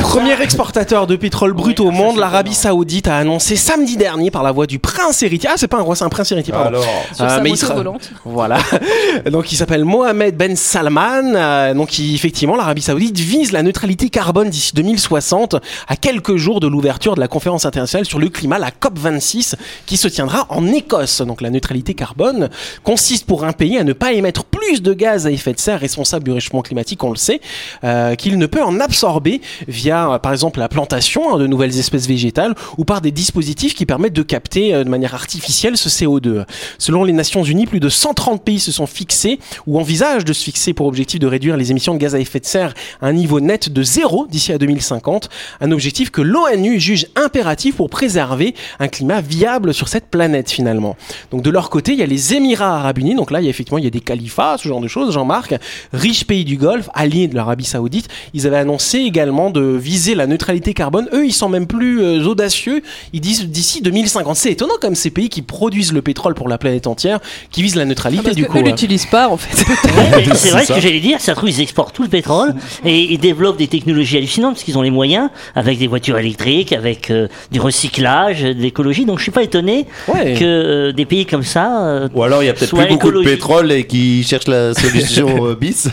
Premier 0.00 0.40
exportateur 0.42 1.06
de 1.06 1.16
pétrole 1.16 1.52
brut 1.52 1.80
au 1.80 1.90
monde, 1.90 2.18
l'Arabie 2.18 2.54
Saoudite 2.54 3.08
a 3.08 3.16
annoncé 3.18 3.56
samedi 3.56 3.96
dernier 3.96 4.30
par 4.30 4.42
la 4.42 4.52
voix 4.52 4.66
du 4.66 4.78
prince 4.78 5.22
héritier. 5.22 5.48
Ah, 5.52 5.56
c'est 5.56 5.68
pas 5.68 5.78
un 5.78 5.82
roi, 5.82 5.96
c'est 5.96 6.04
un 6.04 6.08
prince 6.08 6.30
héritier, 6.32 6.52
pardon. 6.52 6.68
Alors, 6.68 6.84
Sur 7.14 7.24
Euh, 7.24 7.28
sa 7.28 7.40
mais 7.40 7.50
il 7.50 7.56
sera- 7.56 7.74
volante. 7.74 8.10
Voilà. 8.24 8.58
Donc 9.30 9.52
il 9.52 9.56
s'appelle 9.56 9.84
Mohamed 9.84 10.36
Ben 10.36 10.56
Salman. 10.56 11.34
Euh, 11.34 11.74
donc 11.74 11.98
il- 11.98 12.14
effectivement, 12.14 12.56
l'Arabie 12.56 12.82
Saoudite 12.82 13.18
vise 13.18 13.52
la 13.52 13.62
neutralité 13.62 14.08
carbone 14.10 14.50
d'ici 14.50 14.72
2060 14.74 15.56
à 15.88 15.96
quelques 15.96 16.36
jours 16.36 16.60
de 16.60 16.66
l'ouverture 16.66 17.14
de 17.14 17.20
la 17.20 17.28
conférence 17.28 17.64
internationale 17.64 18.06
sur 18.06 18.18
le 18.18 18.28
climat, 18.28 18.58
la 18.58 18.70
COP 18.70 18.98
26, 18.98 19.56
qui 19.86 19.96
se 19.96 20.08
tiendra 20.08 20.46
en 20.48 20.66
Écosse. 20.68 21.22
Donc 21.22 21.40
la 21.40 21.50
neutralité 21.50 21.94
carbone 21.94 22.48
consiste 22.82 23.26
pour 23.26 23.44
un 23.44 23.52
pays 23.52 23.78
à 23.78 23.84
ne 23.84 23.92
pas 23.92 24.12
émettre 24.12 24.44
plus 24.44 24.82
de 24.82 24.92
gaz 24.92 25.26
à 25.26 25.30
effet 25.30 25.52
de 25.52 25.58
serre 25.58 25.80
responsable 25.80 26.24
du 26.24 26.32
réchauffement 26.32 26.62
climatique, 26.62 27.02
on 27.04 27.10
le 27.10 27.16
sait, 27.16 27.40
euh, 27.84 28.14
qu'il 28.14 28.38
ne 28.38 28.46
peut 28.46 28.62
en 28.62 28.80
absorber 28.80 29.40
via, 29.68 30.12
euh, 30.12 30.18
par 30.18 30.32
exemple, 30.32 30.58
la 30.58 30.68
plantation 30.68 31.34
hein, 31.34 31.38
de 31.38 31.46
nouvelles 31.46 31.78
espèces 31.78 32.06
végétales 32.06 32.54
ou 32.76 32.84
par 32.84 33.00
des 33.00 33.10
dispositifs 33.10 33.74
qui 33.74 33.86
permettent 33.86 34.12
de 34.12 34.22
capter 34.22 34.74
euh, 34.74 34.84
de 34.84 34.88
manière 34.88 35.14
artificielle 35.14 35.76
ce 35.76 35.88
CO2. 35.88 36.44
Selon 36.78 37.04
les 37.04 37.12
Nations 37.12 37.44
Unies, 37.44 37.66
plus 37.66 37.80
de 37.80 37.88
130 37.88 38.42
pays 38.42 38.60
se 38.60 38.72
sont 38.72 38.86
fixés 38.86 39.38
ou 39.66 39.78
envisagent 39.78 40.24
de 40.24 40.32
se 40.32 40.44
fixer 40.44 40.72
pour 40.72 40.86
objectif 40.86 41.20
de 41.20 41.26
réduire 41.26 41.56
les 41.56 41.70
émissions 41.70 41.94
de 41.94 41.98
gaz 41.98 42.14
à 42.14 42.18
effet 42.18 42.40
de 42.40 42.46
serre 42.46 42.74
à 43.00 43.06
un 43.06 43.12
niveau 43.12 43.40
net 43.40 43.72
de 43.72 43.82
zéro 43.82 44.26
d'ici 44.26 44.52
à 44.52 44.58
2050, 44.58 45.28
un 45.60 45.70
objectif 45.70 46.10
que 46.10 46.22
l'ONU 46.22 46.80
juge 46.80 47.06
impératif 47.16 47.76
pour 47.76 47.90
préserver 47.90 48.54
un 48.80 48.88
climat 48.88 49.20
viable 49.20 49.74
sur 49.74 49.88
cette 49.88 50.06
planète 50.06 50.50
finalement. 50.50 50.96
Donc 51.30 51.42
de 51.42 51.50
leur 51.50 51.70
côté, 51.70 51.92
il 51.92 51.98
y 51.98 52.02
a 52.02 52.06
les 52.06 52.34
Émirats 52.46 52.76
Arabes 52.78 52.98
Unis, 52.98 53.14
donc 53.16 53.30
là 53.30 53.40
il 53.40 53.44
y 53.44 53.46
a 53.48 53.50
effectivement 53.50 53.78
il 53.78 53.84
y 53.84 53.86
a 53.88 53.90
des 53.90 54.00
califats, 54.00 54.56
ce 54.58 54.68
genre 54.68 54.80
de 54.80 54.86
choses, 54.88 55.12
Jean-Marc, 55.12 55.54
riches 55.92 56.24
pays 56.24 56.44
du 56.44 56.56
Golfe, 56.56 56.88
alliés 56.94 57.26
de 57.28 57.34
l'Arabie 57.34 57.64
Saoudite, 57.64 58.08
ils 58.34 58.46
avaient 58.46 58.56
annoncé 58.58 58.98
également 58.98 59.50
de 59.50 59.60
viser 59.60 60.14
la 60.14 60.26
neutralité 60.26 60.72
carbone. 60.74 61.08
Eux, 61.12 61.26
ils 61.26 61.32
sont 61.32 61.48
même 61.48 61.66
plus 61.66 62.00
euh, 62.02 62.24
audacieux, 62.26 62.82
ils 63.12 63.20
disent 63.20 63.48
d'ici 63.48 63.82
2050. 63.82 64.36
C'est 64.36 64.52
étonnant 64.52 64.74
comme 64.80 64.94
ces 64.94 65.10
pays 65.10 65.28
qui 65.28 65.42
produisent 65.42 65.92
le 65.92 66.02
pétrole 66.02 66.34
pour 66.34 66.48
la 66.48 66.58
planète 66.58 66.86
entière, 66.86 67.18
qui 67.50 67.62
visent 67.62 67.74
la 67.76 67.84
neutralité 67.84 68.22
Parce 68.24 68.36
du 68.36 68.44
que 68.44 68.48
coup. 68.48 68.58
eux 68.58 68.60
hein. 68.60 68.64
l'utilisent 68.66 69.06
pas 69.06 69.28
en 69.28 69.36
fait. 69.36 69.56
Ouais, 69.88 70.24
c'est 70.34 70.50
vrai 70.50 70.60
ça. 70.64 70.66
ce 70.66 70.72
que 70.74 70.80
j'allais 70.80 71.00
dire, 71.00 71.20
ça 71.20 71.34
trouve 71.34 71.48
ils 71.50 71.60
exportent 71.60 71.94
tout 71.94 72.02
le 72.02 72.08
pétrole 72.08 72.54
et 72.84 73.12
ils 73.12 73.18
développent 73.18 73.58
des 73.58 73.66
technologies 73.68 74.16
hallucinantes 74.18 74.54
parce 74.54 74.64
qu'ils 74.64 74.78
ont 74.78 74.82
les 74.82 74.90
moyens 74.90 75.28
avec 75.54 75.78
des 75.78 75.86
voitures 75.88 76.18
électriques, 76.18 76.72
avec 76.72 77.10
euh, 77.10 77.28
du 77.50 77.60
recyclage, 77.60 78.42
de 78.42 78.52
l'écologie. 78.52 79.04
Donc 79.04 79.18
je 79.18 79.22
suis 79.24 79.32
pas 79.32 79.42
étonné 79.42 79.86
Ouais. 80.08 80.34
que 80.34 80.44
euh, 80.44 80.92
des 80.92 81.04
pays 81.06 81.26
comme 81.26 81.42
ça. 81.42 81.84
euh, 81.86 82.08
Ou 82.14 82.22
alors 82.22 82.35
il 82.42 82.46
y 82.46 82.48
a 82.48 82.54
peut-être 82.54 82.74
plus 82.76 82.86
beaucoup 82.86 83.10
de 83.12 83.22
pétrole 83.22 83.72
et 83.72 83.84
qui 83.84 84.22
cherchent 84.24 84.48
la 84.48 84.74
solution 84.74 85.46
euh, 85.46 85.54
bis. 85.54 85.88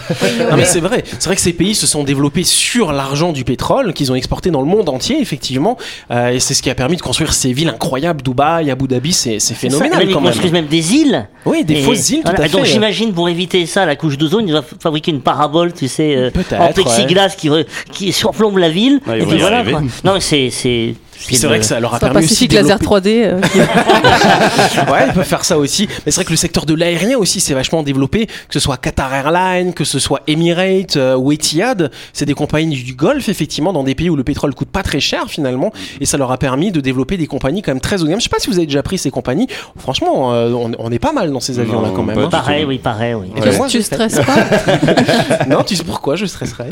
Non 0.49 0.57
mais 0.57 0.65
c'est 0.65 0.79
vrai, 0.79 1.03
c'est 1.05 1.25
vrai 1.25 1.35
que 1.35 1.41
ces 1.41 1.53
pays 1.53 1.75
se 1.75 1.87
sont 1.87 2.03
développés 2.03 2.43
sur 2.43 2.91
l'argent 2.91 3.31
du 3.31 3.43
pétrole 3.43 3.93
qu'ils 3.93 4.11
ont 4.11 4.15
exporté 4.15 4.51
dans 4.51 4.61
le 4.61 4.67
monde 4.67 4.89
entier 4.89 5.19
effectivement, 5.21 5.77
Euh, 6.11 6.29
et 6.29 6.39
c'est 6.39 6.53
ce 6.53 6.61
qui 6.61 6.69
a 6.69 6.75
permis 6.75 6.97
de 6.97 7.01
construire 7.01 7.33
ces 7.33 7.53
villes 7.53 7.69
incroyables, 7.69 8.21
Dubaï, 8.21 8.69
Abu 8.71 8.87
Dhabi, 8.87 9.13
c'est 9.13 9.39
ça, 9.39 9.53
phénoménal 9.55 9.99
même, 9.99 10.09
ils 10.09 10.13
quand 10.13 10.21
même. 10.21 10.31
construisent 10.31 10.51
même 10.51 10.67
des 10.67 10.93
îles. 10.95 11.27
Oui, 11.45 11.63
des 11.63 11.75
Et 11.75 11.81
fausses 11.81 12.09
îles, 12.11 12.21
voilà, 12.23 12.37
tout 12.39 12.43
à 12.43 12.47
Donc 12.49 12.65
fait. 12.65 12.71
j'imagine 12.71 13.13
pour 13.13 13.29
éviter 13.29 13.65
ça, 13.65 13.85
la 13.85 13.95
couche 13.95 14.17
d'ozone, 14.17 14.47
ils 14.47 14.51
doivent 14.51 14.73
fabriquer 14.81 15.11
une 15.11 15.21
parabole, 15.21 15.73
tu 15.73 15.87
sais, 15.87 16.15
euh, 16.15 16.29
en 16.59 16.71
plexiglas 16.73 17.35
qui, 17.91 18.11
surplombe 18.13 18.57
la 18.57 18.69
ville. 18.69 18.99
Ouais, 19.07 19.21
et 19.21 19.25
puis 19.25 19.37
voilà, 19.39 19.63
quoi. 19.63 19.81
Non, 20.03 20.19
c'est 20.19 20.49
c'est 21.17 21.27
Puis 21.27 21.35
c'est 21.37 21.47
vrai 21.47 21.59
que 21.59 21.65
ça 21.65 21.79
leur 21.79 21.93
a 21.93 21.99
C'est 21.99 22.05
un 22.05 22.09
permis 22.09 22.25
aussi 22.25 22.47
Pacific 22.47 22.51
de 22.51 22.55
Laser 22.55 22.77
développer- 22.79 22.85
3D. 22.85 23.23
euh, 23.25 23.41
qui- 23.41 23.59
ouais, 24.91 25.07
ils 25.07 25.13
peuvent 25.13 25.23
faire 25.25 25.45
ça 25.45 25.57
aussi. 25.57 25.87
Mais 26.05 26.11
c'est 26.11 26.15
vrai 26.15 26.25
que 26.25 26.31
le 26.31 26.35
secteur 26.37 26.65
de 26.65 26.73
l'aérien 26.73 27.17
aussi 27.17 27.39
s'est 27.39 27.53
vachement 27.53 27.83
développé, 27.83 28.25
que 28.27 28.33
ce 28.51 28.59
soit 28.59 28.77
Qatar 28.77 29.13
Airlines, 29.13 29.73
que 29.73 29.83
ce 29.85 29.99
soit 29.99 30.21
Emirates 30.27 30.97
euh, 30.97 31.15
ou 31.15 31.31
Etihad. 31.31 31.91
C'est 32.13 32.25
des 32.25 32.33
compagnies 32.33 32.75
du 32.81 32.93
Golfe, 32.95 33.29
effectivement, 33.29 33.73
dans 33.73 33.83
des 33.83 33.95
pays 33.95 34.09
où 34.09 34.15
le 34.15 34.23
pétrole 34.23 34.53
coûte 34.53 34.69
pas 34.69 34.83
très 34.83 34.99
cher 34.99 35.25
finalement. 35.27 35.71
Et 36.01 36.05
ça 36.05 36.17
leur 36.17 36.31
a 36.31 36.37
permis 36.37 36.71
de 36.71 36.81
développer 36.81 37.17
des 37.17 37.27
compagnies 37.27 37.61
quand 37.61 37.71
même 37.71 37.81
très 37.81 38.01
haut 38.01 38.05
de 38.05 38.09
gamme. 38.09 38.19
Je 38.19 38.23
sais 38.25 38.29
pas 38.29 38.39
si 38.39 38.49
vous 38.49 38.57
avez 38.57 38.65
déjà 38.67 38.83
pris 38.83 38.97
ces 38.97 39.11
compagnies. 39.11 39.47
Franchement, 39.77 40.33
euh, 40.33 40.51
on, 40.51 40.71
on 40.77 40.91
est 40.91 40.99
pas 40.99 41.13
mal 41.13 41.31
dans 41.31 41.39
ces 41.39 41.59
avions-là 41.59 41.89
Non, 41.89 41.93
quand 41.95 42.03
même. 42.03 42.17
hein. 42.19 42.29
Pareil, 42.29 42.65
oui, 42.65 42.77
pareil, 42.79 43.13
oui. 43.13 43.27
Moi, 43.57 43.67
Tu 43.67 43.77
je 43.77 43.83
stresses 43.83 44.19
pas 44.19 45.45
Non, 45.49 45.63
tu 45.63 45.75
sais 45.75 45.83
pourquoi 45.83 46.15
je 46.15 46.25
stresserais? 46.25 46.69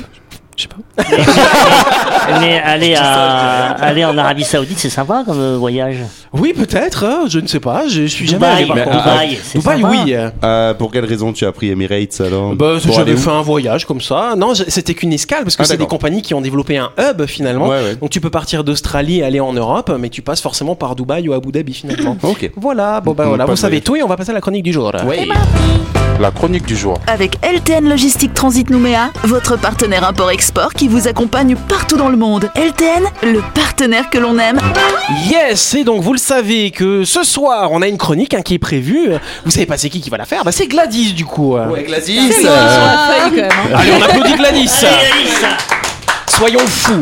Je 0.61 0.67
sais 0.67 1.03
pas. 1.03 1.03
Mais 2.39 2.59
aller, 2.59 2.95
à, 2.95 3.71
aller 3.71 4.05
en 4.05 4.17
Arabie 4.17 4.43
Saoudite, 4.43 4.77
c'est 4.79 4.89
sympa 4.89 5.23
comme 5.25 5.39
euh, 5.39 5.57
voyage. 5.57 5.97
Oui, 6.33 6.53
peut-être. 6.55 7.03
hein, 7.05 7.23
je 7.27 7.39
ne 7.39 7.47
sais 7.47 7.59
pas. 7.59 7.87
Je 7.87 8.03
suis 8.05 8.27
jamais 8.27 8.37
Dubaï, 8.45 8.57
allé 8.57 8.67
par 8.67 8.75
mais, 8.75 8.83
contre. 8.83 8.97
Dubaï, 9.03 9.39
c'est 9.43 9.57
Dubaï, 9.59 9.81
sympa. 9.81 9.89
oui. 10.05 10.15
euh, 10.43 10.73
pour 10.75 10.91
quelle 10.91 11.05
raison 11.05 11.33
tu 11.33 11.45
as 11.45 11.51
pris 11.51 11.69
Emirates 11.69 12.21
alors 12.21 12.53
Bah, 12.55 12.73
Pour 12.83 12.93
j'avais 12.93 13.11
aller 13.11 13.19
où 13.19 13.23
fait 13.23 13.29
un 13.31 13.41
voyage 13.41 13.85
comme 13.85 14.01
ça. 14.01 14.35
Non, 14.37 14.53
j- 14.53 14.63
c'était 14.67 14.93
qu'une 14.93 15.13
escale 15.13 15.43
parce 15.43 15.55
que 15.55 15.63
Ah, 15.63 15.65
c'est 15.65 15.73
des 15.73 15.77
d'accord. 15.79 15.89
compagnies 15.97 16.21
qui 16.21 16.33
ont 16.33 16.41
développé 16.41 16.77
un 16.77 16.91
hub 16.99 17.25
finalement. 17.25 17.67
Ouais, 17.67 17.81
ouais. 17.83 17.95
Donc 17.95 18.09
tu 18.11 18.21
peux 18.21 18.29
partir 18.29 18.63
d'Australie 18.63 19.19
et 19.19 19.23
aller 19.23 19.39
en 19.39 19.53
Europe, 19.53 19.91
mais 19.99 20.09
tu 20.09 20.21
passes 20.21 20.41
forcément 20.41 20.75
par 20.75 20.95
Dubaï 20.95 21.27
ou 21.27 21.33
Abu 21.33 21.51
Dhabi 21.51 21.73
finalement. 21.73 22.17
Ok. 22.23 22.51
voilà, 22.55 23.01
bon 23.01 23.13
bah 23.13 23.25
Mm, 23.25 23.27
voilà, 23.29 23.43
pas 23.45 23.51
vous 23.51 23.55
de 23.55 23.59
savez 23.59 23.81
tout 23.81 23.95
et 23.95 24.03
on 24.03 24.07
va 24.07 24.15
passer 24.15 24.31
à 24.31 24.33
la 24.33 24.41
chronique 24.41 24.63
du 24.63 24.71
jour. 24.73 24.91
Ouais. 25.05 25.27
La 26.19 26.29
chronique 26.31 26.65
du 26.67 26.75
jour. 26.75 26.97
Avec 27.07 27.37
LTN 27.43 27.89
Logistique 27.89 28.33
Transit 28.35 28.69
Nouméa, 28.69 29.09
votre 29.23 29.57
partenaire 29.57 30.07
import-export 30.07 30.50
qui 30.75 30.87
vous 30.87 31.07
accompagne 31.07 31.55
partout 31.55 31.97
dans 31.97 32.09
le 32.09 32.17
monde. 32.17 32.49
LTN, 32.55 33.05
le 33.23 33.41
partenaire 33.53 34.09
que 34.09 34.17
l'on 34.17 34.37
aime. 34.37 34.59
Yes, 35.29 35.75
et 35.75 35.83
donc 35.83 36.01
vous 36.01 36.13
le 36.13 36.19
savez 36.19 36.71
que 36.71 37.05
ce 37.05 37.23
soir 37.23 37.71
on 37.71 37.81
a 37.81 37.87
une 37.87 37.97
chronique 37.97 38.33
hein, 38.33 38.41
qui 38.41 38.55
est 38.55 38.59
prévue. 38.59 39.11
Vous 39.45 39.51
savez 39.51 39.65
pas 39.65 39.77
c'est 39.77 39.89
qui 39.89 40.01
qui 40.01 40.09
va 40.09 40.17
la 40.17 40.25
faire 40.25 40.43
Bah 40.43 40.51
c'est 40.51 40.67
Gladys 40.67 41.13
du 41.13 41.25
coup. 41.25 41.55
Ouais, 41.55 41.83
Gladys. 41.83 42.31
Euh, 42.31 42.41
sur 42.41 42.49
la 42.51 42.97
feuille 43.07 43.41
quand 43.49 43.69
même. 43.69 43.75
Allez, 43.75 43.91
on 43.97 44.01
applaudit 44.01 44.35
Gladys. 44.35 44.85
Soyons 46.27 46.67
fous. 46.67 47.01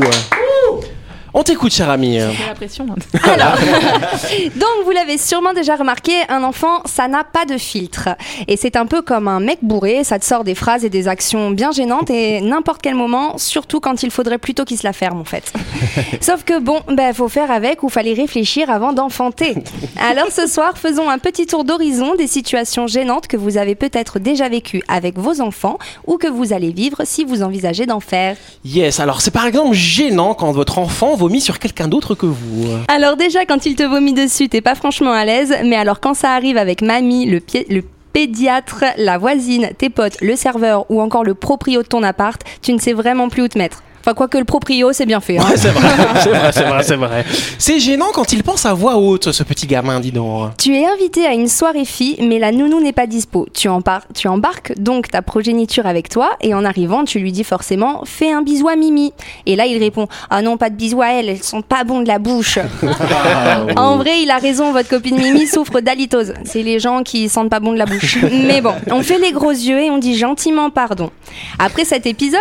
On 1.34 1.44
t'écoute, 1.44 1.72
cher 1.72 1.90
ami. 1.90 2.14
J'ai 2.20 2.48
la 2.48 2.56
pression. 2.56 2.86
hein. 2.90 3.20
Alors, 3.24 3.54
donc 4.56 4.86
vous 4.86 4.92
l'avez 4.92 5.18
sûrement 5.18 5.54
déjà 5.54 5.76
remarqué, 5.76 6.14
un 6.28 6.44
enfant, 6.44 6.82
ça 6.86 7.08
n'a 7.08 7.24
pas 7.24 7.46
de 7.46 7.58
filtre. 7.58 8.10
Et 8.48 8.58
c'est 8.58 8.76
un 8.76 8.86
peu 8.88 9.02
comme 9.04 9.28
un 9.28 9.40
mec 9.40 9.60
bourré, 9.62 10.04
ça 10.04 10.18
te 10.18 10.26
sort 10.26 10.44
des 10.44 10.56
phrases 10.56 10.86
et 10.86 10.90
des 10.90 11.08
actions 11.08 11.52
bien 11.52 11.72
gênantes 11.72 12.10
et 12.10 12.42
n'importe 12.42 12.82
quel 12.82 12.96
moment, 12.96 13.38
surtout 13.38 13.80
quand 13.80 14.02
il 14.02 14.10
faudrait 14.12 14.40
plutôt 14.40 14.66
qu'il 14.66 14.78
se 14.78 14.84
la 14.84 14.94
ferme 14.94 15.20
en 15.20 15.24
fait. 15.26 15.54
Sauf 16.22 16.44
que 16.44 16.60
bon, 16.60 16.80
ben 16.88 17.14
faut 17.14 17.30
faire 17.30 17.52
avec 17.52 17.84
ou 17.84 17.90
fallait 17.90 18.14
réfléchir 18.14 18.70
avant 18.72 18.94
d'enfanter. 18.94 19.56
Alors 20.00 20.32
ce 20.32 20.48
soir, 20.48 20.78
faisons 20.78 21.10
un 21.10 21.20
petit 21.20 21.46
tour 21.46 21.64
d'horizon 21.64 22.16
des 22.16 22.28
situations 22.28 22.88
gênantes 22.88 23.28
que 23.28 23.38
vous 23.38 23.58
avez 23.58 23.76
peut-être 23.76 24.18
déjà 24.20 24.50
vécues 24.50 24.84
avec 24.88 25.18
vos 25.18 25.42
enfants 25.42 25.78
ou 26.08 26.18
que 26.18 26.28
vous 26.28 26.54
allez 26.54 26.72
vivre 26.72 27.02
si 27.06 27.24
vous 27.24 27.44
envisagez 27.44 27.86
d'en 27.86 28.00
faire. 28.00 28.36
Yes, 28.66 29.00
alors 29.00 29.22
c'est 29.22 29.32
par 29.32 29.46
exemple 29.46 29.74
gênant 29.76 30.34
quand 30.34 30.52
votre 30.52 30.80
enfant 30.80 31.16
vomit 31.20 31.42
sur 31.42 31.60
quelqu'un 31.60 31.88
d'autre 31.88 32.16
que 32.16 32.26
vous. 32.26 32.66
Alors 32.88 33.18
déjà, 33.18 33.46
quand 33.46 33.66
il 33.66 33.76
te 33.76 33.84
vomit 33.84 34.14
dessus, 34.14 34.48
t'es 34.50 34.62
pas 34.62 34.74
franchement 34.74 35.12
à 35.12 35.26
l'aise, 35.26 35.54
mais 35.66 35.76
alors 35.76 36.00
quand 36.00 36.14
ça 36.14 36.32
arrive 36.32 36.58
avec 36.58 36.82
mamie, 36.82 37.26
le, 37.26 37.42
pied, 37.42 37.66
le 37.70 37.84
pédiatre, 38.14 38.86
la 38.98 39.18
voisine, 39.18 39.70
tes 39.78 39.90
potes, 39.90 40.22
le 40.22 40.36
serveur 40.36 40.90
ou 40.90 41.02
encore 41.02 41.24
le 41.24 41.34
proprio 41.34 41.84
de 41.84 41.88
ton 41.88 42.04
appart, 42.04 42.42
tu 42.62 42.74
ne 42.74 42.80
sais 42.80 42.94
vraiment 42.94 43.28
plus 43.28 43.44
où 43.44 43.48
te 43.50 43.58
mettre. 43.58 43.84
Enfin, 44.02 44.14
quoique 44.14 44.38
le 44.38 44.46
proprio, 44.46 44.92
c'est 44.94 45.06
bien 45.06 45.20
fait. 45.20 45.38
hein. 45.38 45.46
Ouais, 45.50 45.58
c'est 45.58 45.70
vrai, 45.70 45.90
c'est 46.24 46.30
vrai, 46.30 46.52
c'est 46.52 46.64
vrai, 46.64 46.84
c'est 46.84 46.96
vrai. 46.96 47.26
C'est 47.58 47.80
gênant 47.80 48.08
quand 48.14 48.32
il 48.34 48.44
pense 48.44 48.66
à 48.66 48.74
voix 48.74 48.96
haute, 48.98 49.32
ce 49.32 49.44
petit 49.44 49.68
gamin, 49.68 50.00
dis 50.00 50.12
donc. 50.12 50.52
Tu 50.58 50.76
es 50.76 50.86
invité 50.86 51.26
à 51.26 51.34
une 51.34 51.48
soirée 51.48 51.86
fille, 51.86 52.18
mais 52.22 52.40
la 52.40 52.52
nounou 52.52 52.82
n'est 52.82 52.94
pas 52.94 53.08
dispo. 53.08 53.48
Tu, 53.54 53.68
empar- 53.68 54.02
tu 54.16 54.28
embarques 54.28 54.74
donc 54.80 55.10
ta 55.10 55.22
progéniture 55.22 55.86
avec 55.86 56.10
toi, 56.10 56.32
et 56.42 56.54
en 56.54 56.64
arrivant, 56.66 57.04
tu 57.04 57.20
lui 57.20 57.32
dis 57.32 57.44
forcément 57.44 58.02
Fais 58.06 58.32
un 58.32 58.42
bisou 58.42 58.68
à 58.70 58.76
Mimi. 58.76 59.14
Et 59.46 59.56
là, 59.56 59.66
il 59.66 59.78
répond 59.78 60.08
Ah 60.30 60.42
non, 60.42 60.58
pas 60.58 60.70
de 60.70 60.76
bisou 60.76 61.02
à 61.02 61.08
elle, 61.14 61.30
elles 61.30 61.44
sont 61.44 61.62
pas 61.62 61.84
bons 61.84 62.02
de 62.02 62.08
la 62.08 62.20
bouche. 62.20 62.58
en 63.76 63.98
vrai, 63.98 64.22
il 64.22 64.32
a 64.32 64.38
raison, 64.38 64.72
votre 64.72 64.90
copine 64.90 65.18
Mimi 65.18 65.48
souffre 65.48 65.80
d'halitose. 65.82 66.34
C'est 66.46 66.64
les 66.64 66.80
gens 66.80 67.04
qui 67.04 67.30
sentent 67.30 67.50
pas 67.50 67.60
bon 67.60 67.74
de 67.74 67.78
la 67.78 67.86
bouche. 67.86 68.18
Mais 68.48 68.62
bon, 68.62 68.74
on 68.92 69.02
fait 69.04 69.20
les 69.20 69.32
gros 69.32 69.52
yeux 69.52 69.80
et 69.82 69.90
on 69.92 69.98
dit 69.98 70.16
gentiment 70.18 70.70
pardon. 70.70 71.12
Après 71.60 71.86
cet 71.86 72.06
épisode, 72.06 72.40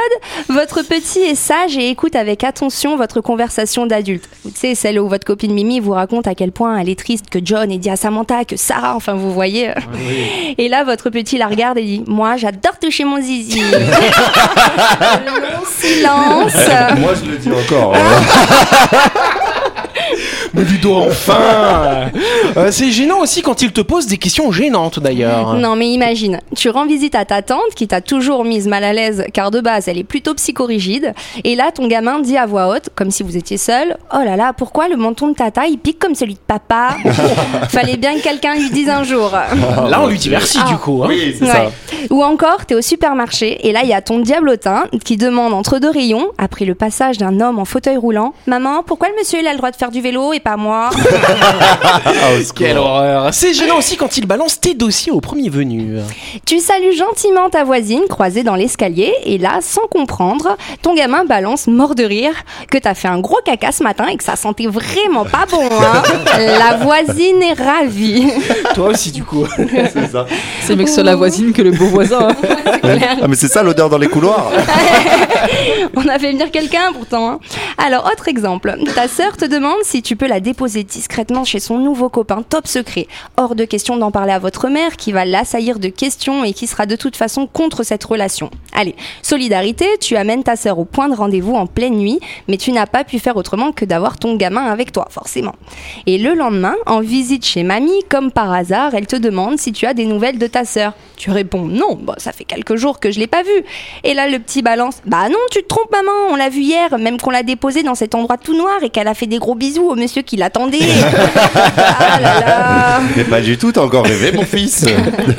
votre 0.48 0.82
petit 0.82 1.20
est 1.20 1.34
sage 1.34 1.57
et 1.66 1.88
écoute 1.90 2.14
avec 2.16 2.44
attention 2.44 2.96
votre 2.96 3.20
conversation 3.20 3.86
d'adulte. 3.86 4.28
Tu 4.44 4.50
sais, 4.54 4.74
celle 4.74 4.98
où 5.00 5.08
votre 5.08 5.26
copine 5.26 5.52
Mimi 5.52 5.80
vous 5.80 5.90
raconte 5.92 6.26
à 6.26 6.34
quel 6.34 6.52
point 6.52 6.78
elle 6.78 6.88
est 6.88 6.98
triste 6.98 7.28
que 7.30 7.38
John 7.42 7.70
ait 7.70 7.78
dit 7.78 7.90
à 7.90 7.96
Samantha 7.96 8.44
que 8.44 8.56
Sarah, 8.56 8.94
enfin 8.94 9.14
vous 9.14 9.32
voyez. 9.32 9.72
Et 10.56 10.68
là, 10.68 10.84
votre 10.84 11.10
petit 11.10 11.36
la 11.36 11.46
regarde 11.48 11.78
et 11.78 11.82
dit 11.84 12.04
Moi, 12.06 12.36
j'adore 12.36 12.78
toucher 12.78 13.04
mon 13.04 13.20
zizi. 13.20 13.60
Long 13.70 15.64
silence. 15.66 16.54
Moi, 16.98 17.12
je 17.14 17.30
le 17.30 17.36
dis 17.38 17.50
encore. 17.50 17.94
hein. 17.96 18.00
Mais 20.54 20.64
Ludo, 20.64 20.94
enfin 20.96 22.10
Euh, 22.56 22.70
C'est 22.70 22.90
gênant 22.90 23.20
aussi 23.20 23.42
quand 23.42 23.62
il 23.62 23.72
te 23.72 23.80
pose 23.80 24.06
des 24.06 24.18
questions 24.18 24.50
gênantes, 24.52 24.98
d'ailleurs. 25.00 25.54
Non, 25.54 25.76
mais 25.76 25.88
imagine, 25.90 26.40
tu 26.56 26.70
rends 26.70 26.86
visite 26.86 27.14
à 27.14 27.24
ta 27.24 27.42
tante 27.42 27.74
qui 27.74 27.86
t'a 27.88 28.00
toujours 28.00 28.44
mise 28.44 28.66
mal 28.66 28.84
à 28.84 28.92
l'aise 28.92 29.24
car 29.32 29.50
de 29.50 29.60
base 29.60 29.88
elle 29.88 29.98
est 29.98 30.04
plutôt 30.04 30.34
psychorigide. 30.34 31.12
Et 31.44 31.54
là, 31.54 31.70
ton 31.72 31.86
gamin 31.86 32.20
dit 32.20 32.36
à 32.36 32.46
voix 32.46 32.68
haute, 32.68 32.88
comme 32.94 33.10
si 33.10 33.22
vous 33.22 33.36
étiez 33.36 33.56
seul 33.58 33.96
Oh 34.14 34.18
là 34.24 34.36
là, 34.36 34.52
pourquoi 34.52 34.88
le 34.88 34.96
menton 34.96 35.28
de 35.28 35.34
tata 35.34 35.66
il 35.66 35.78
pique 35.78 35.98
comme 35.98 36.14
celui 36.14 36.34
de 36.34 36.38
papa? 36.46 36.96
Fallait 37.68 37.96
bien 37.96 38.14
que 38.16 38.22
quelqu'un 38.22 38.54
lui 38.54 38.70
dise 38.70 38.88
un 38.88 39.02
jour. 39.04 39.30
Là, 39.32 40.00
on 40.02 40.06
lui 40.06 40.18
dit 40.18 40.30
merci, 40.30 40.58
du 40.68 40.76
coup. 40.76 41.02
hein. 41.04 41.08
Oui, 41.10 41.34
c'est 41.38 41.46
ça. 41.46 41.70
Ou 42.10 42.22
encore, 42.22 42.64
t'es 42.66 42.74
au 42.74 42.80
supermarché 42.82 43.66
et 43.68 43.72
là, 43.72 43.80
il 43.82 43.88
y 43.88 43.92
a 43.94 44.00
ton 44.00 44.18
diablotin 44.20 44.84
qui 45.04 45.16
demande 45.16 45.52
entre 45.52 45.78
deux 45.78 45.90
rayons, 45.90 46.28
après 46.38 46.64
le 46.64 46.74
passage 46.74 47.18
d'un 47.18 47.40
homme 47.40 47.58
en 47.58 47.64
fauteuil 47.64 47.96
roulant 47.96 48.32
Maman, 48.46 48.82
pourquoi 48.84 49.08
le 49.08 49.14
monsieur 49.18 49.40
il 49.40 49.46
a 49.46 49.52
le 49.52 49.58
droit 49.58 49.70
de 49.70 49.76
faire 49.76 49.90
du 49.90 50.00
vélo 50.00 50.32
et 50.32 50.37
pas 50.40 50.56
moi 50.56 50.90
Ah. 51.60 52.30
Quelle 52.54 52.78
horreur 52.78 53.28
C'est 53.32 53.52
gênant 53.54 53.78
aussi 53.78 53.96
quand 53.96 54.16
il 54.16 54.26
balance 54.26 54.60
tes 54.60 54.74
dossiers 54.74 55.12
au 55.12 55.20
premier 55.20 55.48
venu. 55.48 55.98
Tu 56.46 56.58
salues 56.60 56.94
gentiment 56.96 57.48
ta 57.50 57.64
voisine 57.64 58.02
croisée 58.08 58.42
dans 58.42 58.54
l'escalier 58.54 59.12
et 59.24 59.38
là, 59.38 59.58
sans 59.60 59.86
comprendre, 59.90 60.56
ton 60.82 60.94
gamin 60.94 61.24
balance 61.24 61.66
mort 61.66 61.94
de 61.94 62.04
rire 62.04 62.32
que 62.70 62.78
t'as 62.78 62.94
fait 62.94 63.08
un 63.08 63.20
gros 63.20 63.38
caca 63.44 63.72
ce 63.72 63.82
matin 63.82 64.06
et 64.10 64.16
que 64.16 64.24
ça 64.24 64.36
sentait 64.36 64.66
vraiment 64.66 65.24
pas 65.24 65.44
bon. 65.50 65.62
Hein 65.62 66.02
La 66.58 66.76
voisine 66.76 67.42
est 67.42 67.60
ravie. 67.60 68.30
Toi 68.74 68.88
aussi, 68.88 69.10
du 69.12 69.24
coup. 69.24 69.46
C'est 69.56 70.10
ça. 70.12 70.26
C'est 70.62 70.76
mieux 70.76 70.84
que 70.84 70.90
sur 70.90 71.04
la 71.04 71.16
voisine 71.16 71.52
que 71.52 71.62
le 71.62 71.70
beau 71.70 71.86
voisin. 71.86 72.28
hein. 72.28 72.98
Ah, 73.22 73.26
mais 73.28 73.36
c'est 73.36 73.48
ça 73.48 73.62
l'odeur 73.62 73.88
dans 73.90 73.98
les 73.98 74.08
couloirs. 74.08 74.50
On 75.96 76.06
a 76.08 76.18
fait 76.18 76.32
venir 76.32 76.50
quelqu'un 76.50 76.92
pourtant. 76.92 77.30
hein. 77.30 77.40
Alors, 77.78 78.06
autre 78.06 78.28
exemple. 78.28 78.76
Ta 78.94 79.08
sœur 79.08 79.36
te 79.36 79.44
demande 79.44 79.78
si 79.82 80.02
tu 80.02 80.16
peux 80.16 80.26
la 80.26 80.40
déposer 80.40 80.84
discrètement 80.84 81.44
chez 81.44 81.60
son 81.60 81.78
nouveau 81.78 82.08
copain 82.08 82.42
top 82.42 82.66
secret. 82.66 83.06
Hors 83.36 83.54
de 83.54 83.64
question 83.64 83.96
d'en 83.96 84.10
parler 84.10 84.32
à 84.32 84.38
votre 84.38 84.68
mère 84.68 84.96
qui 84.96 85.12
va 85.12 85.24
l'assaillir 85.24 85.78
de 85.78 85.88
questions 85.88 86.44
et 86.44 86.52
qui 86.52 86.66
sera 86.66 86.86
de 86.86 86.96
toute 86.96 87.16
façon 87.16 87.46
contre 87.46 87.82
cette 87.82 88.04
relation. 88.04 88.50
Allez, 88.74 88.94
solidarité, 89.22 89.86
tu 90.00 90.16
amènes 90.16 90.42
ta 90.44 90.56
sœur 90.56 90.78
au 90.78 90.84
point 90.84 91.08
de 91.08 91.14
rendez-vous 91.14 91.54
en 91.54 91.66
pleine 91.66 91.96
nuit, 91.96 92.20
mais 92.48 92.56
tu 92.56 92.72
n'as 92.72 92.86
pas 92.86 93.04
pu 93.04 93.18
faire 93.18 93.36
autrement 93.36 93.72
que 93.72 93.84
d'avoir 93.84 94.18
ton 94.18 94.36
gamin 94.36 94.64
avec 94.64 94.92
toi, 94.92 95.06
forcément. 95.10 95.54
Et 96.06 96.18
le 96.18 96.34
lendemain, 96.34 96.74
en 96.86 97.00
visite 97.00 97.44
chez 97.44 97.62
mamie, 97.62 98.02
comme 98.08 98.30
par 98.32 98.52
hasard, 98.52 98.94
elle 98.94 99.06
te 99.06 99.16
demande 99.16 99.58
si 99.58 99.72
tu 99.72 99.86
as 99.86 99.94
des 99.94 100.06
nouvelles 100.06 100.38
de 100.38 100.46
ta 100.46 100.64
sœur. 100.64 100.92
Tu 101.16 101.30
réponds 101.30 101.66
non, 101.66 101.98
ça 102.18 102.32
fait 102.32 102.44
quelques 102.44 102.76
jours 102.76 103.00
que 103.00 103.10
je 103.10 103.18
l'ai 103.18 103.26
pas 103.26 103.42
vue. 103.42 103.64
Et 104.04 104.14
là, 104.14 104.28
le 104.28 104.38
petit 104.38 104.62
balance, 104.62 104.98
bah 105.04 105.27
non, 105.28 105.38
tu 105.50 105.62
te 105.62 105.66
trompes 105.66 105.90
maman, 105.90 106.12
on 106.30 106.36
l'a 106.36 106.48
vue 106.48 106.62
hier, 106.62 106.98
même 106.98 107.18
qu'on 107.20 107.30
l'a 107.30 107.42
déposée 107.42 107.82
dans 107.82 107.94
cet 107.94 108.14
endroit 108.14 108.36
tout 108.36 108.56
noir 108.56 108.82
et 108.82 108.90
qu'elle 108.90 109.08
a 109.08 109.14
fait 109.14 109.26
des 109.26 109.38
gros 109.38 109.54
bisous 109.54 109.88
au 109.88 109.94
monsieur 109.94 110.22
qui 110.22 110.36
l'attendait. 110.36 110.78
ah 111.64 112.20
là 112.20 112.40
là. 112.40 113.00
Mais 113.16 113.24
pas 113.24 113.40
du 113.40 113.58
tout, 113.58 113.72
t'as 113.72 113.82
encore 113.82 114.04
rêvé, 114.04 114.32
mon 114.32 114.44
fils. 114.44 114.86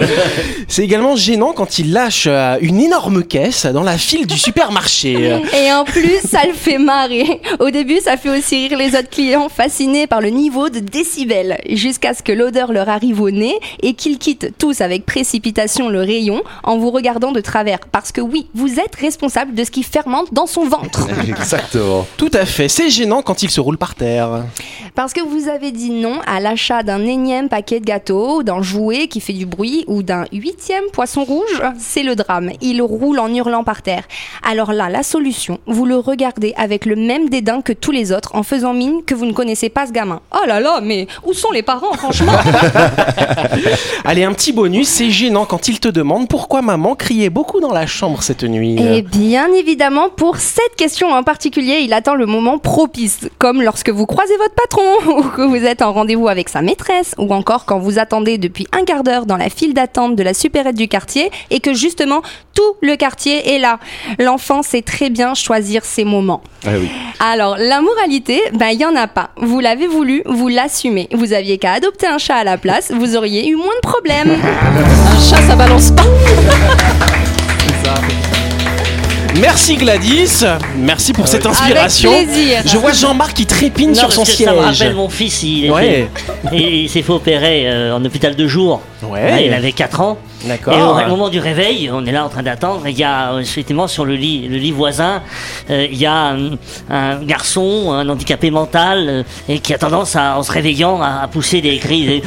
C'est 0.67 0.84
également 0.84 1.15
gênant 1.15 1.54
quand 1.54 1.80
il 1.80 1.93
lâche 1.93 2.28
euh, 2.28 2.58
une 2.62 2.80
énorme 2.80 3.23
caisse 3.23 3.65
dans 3.65 3.84
la 3.84 3.97
file 3.97 4.28
du 4.28 4.38
supermarché. 4.38 5.41
Et 5.58 5.71
en 5.73 5.84
plus, 5.84 6.19
ça 6.28 6.45
le 6.45 6.54
fait 6.54 6.78
marrer. 6.78 7.41
Au 7.60 7.69
début, 7.69 7.99
ça 7.99 8.17
fait 8.17 8.30
aussi 8.30 8.67
rire 8.67 8.78
les 8.78 8.89
autres 8.89 9.10
clients 9.10 9.49
fascinés 9.49 10.08
par 10.08 10.21
le 10.21 10.30
niveau 10.30 10.69
de 10.69 10.80
décibels, 10.80 11.58
jusqu'à 11.69 12.13
ce 12.13 12.23
que 12.23 12.32
l'odeur 12.32 12.71
leur 12.71 12.89
arrive 12.89 13.21
au 13.21 13.32
nez 13.32 13.58
et 13.82 13.93
qu'ils 13.93 14.17
quittent 14.17 14.58
tous 14.58 14.82
avec 14.82 15.06
précipitation 15.06 15.89
le 15.89 15.99
rayon 15.99 16.41
en 16.63 16.78
vous 16.78 16.91
regardant 16.91 17.32
de 17.32 17.41
travers. 17.41 17.80
Parce 17.91 18.12
que 18.12 18.21
oui, 18.21 18.47
vous 18.54 18.80
êtes 18.80 18.95
responsable 18.95 19.54
de 19.54 19.63
ce 19.63 19.71
qui 19.71 19.78
fermente 19.83 20.33
dans 20.33 20.47
son 20.47 20.65
ventre. 20.67 21.07
Exactement. 21.27 22.05
Tout 22.17 22.31
à 22.33 22.45
fait, 22.45 22.69
c'est 22.69 22.89
gênant 22.89 23.21
quand 23.21 23.43
il 23.43 23.49
se 23.49 23.59
roule 23.59 23.77
par 23.77 23.95
terre. 23.95 24.43
Parce 24.95 25.13
que 25.13 25.21
vous 25.21 25.47
avez 25.47 25.71
dit 25.71 25.91
non 25.91 26.19
à 26.25 26.39
l'achat 26.39 26.83
d'un 26.83 27.05
énième 27.05 27.49
paquet 27.49 27.79
de 27.79 27.85
gâteaux, 27.85 28.43
d'un 28.43 28.61
jouet 28.61 29.07
qui 29.07 29.21
fait 29.21 29.33
du 29.33 29.45
bruit 29.45 29.85
ou 29.87 30.03
d'un 30.03 30.25
huitième 30.31 30.83
poisson 30.91 31.23
rouge, 31.23 31.61
c'est 31.77 32.03
le 32.03 32.15
drame. 32.15 32.51
Il 32.61 32.81
roule 32.81 33.19
en 33.19 33.33
hurlant 33.33 33.63
par 33.63 33.81
terre. 33.81 34.03
Alors 34.43 34.73
là, 34.73 34.89
la 34.89 35.03
solution, 35.03 35.59
vous 35.67 35.85
le 35.85 35.97
regardez 35.97 36.53
avec 36.57 36.85
le 36.85 36.95
même 36.95 37.29
dédain 37.29 37.61
que 37.61 37.73
tous 37.73 37.91
les 37.91 38.11
autres 38.11 38.35
en 38.35 38.43
faisant 38.43 38.73
mine 38.73 39.03
que 39.05 39.15
vous 39.15 39.25
ne 39.25 39.33
connaissez 39.33 39.69
pas 39.69 39.85
ce 39.87 39.91
gamin. 39.91 40.21
Oh 40.33 40.45
là 40.47 40.59
là, 40.59 40.79
mais 40.81 41.07
où 41.25 41.33
sont 41.33 41.51
les 41.51 41.63
parents, 41.63 41.93
franchement? 41.93 42.33
Allez, 44.05 44.23
un 44.23 44.33
petit 44.33 44.51
bonus, 44.51 44.87
c'est 44.87 45.09
gênant 45.09 45.45
quand 45.45 45.67
il 45.67 45.79
te 45.79 45.87
demande 45.87 46.27
pourquoi 46.27 46.61
maman 46.61 46.95
criait 46.95 47.29
beaucoup 47.29 47.59
dans 47.59 47.71
la 47.73 47.87
chambre 47.87 48.21
cette 48.21 48.43
nuit. 48.43 48.75
Et 48.79 49.01
bien 49.01 49.47
évidemment, 49.53 49.68
pour 50.17 50.38
cette 50.38 50.75
question 50.77 51.12
en 51.12 51.23
particulier, 51.23 51.79
il 51.82 51.93
attend 51.93 52.15
le 52.15 52.25
moment 52.25 52.58
propice, 52.58 53.29
comme 53.38 53.62
lorsque 53.62 53.89
vous 53.89 54.05
croisez 54.05 54.36
votre 54.38 54.55
patron, 54.55 54.84
ou 55.17 55.23
que 55.23 55.41
vous 55.41 55.63
êtes 55.63 55.82
en 55.82 55.93
rendez-vous 55.93 56.27
avec 56.27 56.49
sa 56.49 56.62
maîtresse, 56.62 57.13
ou 57.17 57.34
encore 57.34 57.65
quand 57.65 57.79
vous 57.79 57.99
attendez 57.99 58.38
depuis 58.38 58.67
un 58.71 58.86
quart 58.86 59.03
d'heure 59.03 59.25
dans 59.25 59.38
la 59.38 59.49
file 59.49 59.73
d'attente 59.73 60.15
de 60.15 60.23
la 60.23 60.34
supérette 60.34 60.75
du 60.75 60.88
quartier, 60.88 61.29
et 61.49 61.60
que 61.60 61.73
justement 61.73 62.21
tout 62.53 62.75
le 62.82 62.95
quartier 62.95 63.55
est 63.55 63.60
là. 63.60 63.79
L'enfant 64.17 64.63
sait 64.63 64.82
très 64.82 65.10
bien 65.10 65.34
choisir 65.34 65.86
ses 65.86 66.03
moments. 66.03 66.41
Ah 66.65 66.71
oui. 66.79 66.89
Alors, 67.19 67.58
la 67.58 67.82
moralité, 67.82 68.41
ben, 68.53 68.69
il 68.69 68.77
n'y 68.77 68.86
en 68.86 68.95
a 68.95 69.08
pas. 69.08 69.32
Vous 69.38 69.60
l'avez 69.60 69.88
voulu, 69.88 70.23
vous 70.25 70.47
l'assumez. 70.47 71.08
Vous 71.12 71.34
aviez 71.34 71.58
qu'à 71.58 71.73
adopter 71.73 72.08
un 72.08 72.17
chat 72.17 72.36
à 72.36 72.43
la 72.43 72.58
place, 72.58 72.91
vous 72.91 73.15
auriez 73.15 73.47
eu 73.47 73.55
moins 73.55 73.75
de 73.84 73.88
problèmes. 73.88 74.32
Un 74.39 75.19
chat, 75.19 75.41
ça 75.47 75.55
balance 75.55 75.91
pas. 75.91 76.03
Merci 79.39 79.78
Gladys, 79.78 80.43
merci 80.75 81.13
pour 81.13 81.28
cette 81.28 81.45
inspiration. 81.45 82.12
Avec 82.12 82.28
plaisir. 82.30 82.62
Je 82.65 82.78
vois 82.78 82.91
Jean-Marc 82.91 83.34
qui 83.34 83.45
trépine 83.45 83.89
Non, 83.89 83.95
sur 83.95 84.04
parce 84.06 84.15
son 84.15 84.23
que 84.23 84.32
siège. 84.32 84.47
ça 84.47 84.54
me 84.54 84.60
rappelle 84.60 84.95
mon 84.95 85.08
fils, 85.10 85.43
était- 85.43 86.10
il 86.52 86.89
s'est 86.89 87.02
fait 87.02 87.12
opérer 87.13 87.63
euh, 87.69 87.95
en 87.95 88.04
hôpital 88.04 88.36
de 88.36 88.47
jour. 88.47 88.82
Ouais. 89.03 89.45
il 89.45 89.53
avait 89.53 89.71
4 89.71 90.01
ans. 90.01 90.17
D'accord. 90.45 90.73
Et 90.73 90.81
au 90.81 91.07
moment 91.09 91.29
du 91.29 91.39
réveil, 91.39 91.89
on 91.93 92.05
est 92.05 92.12
là 92.12 92.25
en 92.25 92.29
train 92.29 92.43
d'attendre. 92.43 92.81
Il 92.88 92.97
y 92.97 93.03
a 93.03 93.33
euh, 93.33 93.39
effectivement 93.39 93.88
sur 93.88 94.05
le 94.05 94.15
lit, 94.15 94.47
le 94.47 94.57
lit 94.57 94.71
voisin, 94.71 95.21
euh, 95.69 95.88
il 95.91 95.97
y 95.97 96.05
a 96.05 96.13
un, 96.31 96.51
un 96.89 97.21
garçon, 97.23 97.91
un 97.91 98.07
handicapé 98.09 98.51
mental, 98.51 99.05
euh, 99.09 99.23
et 99.47 99.59
qui 99.59 99.73
a 99.73 99.77
tendance 99.77 100.15
à, 100.15 100.38
en 100.38 100.43
se 100.43 100.51
réveillant, 100.51 101.01
à, 101.01 101.21
à 101.23 101.27
pousser 101.27 101.62
des 101.62 101.77
cris. 101.77 102.05
des- 102.05 102.23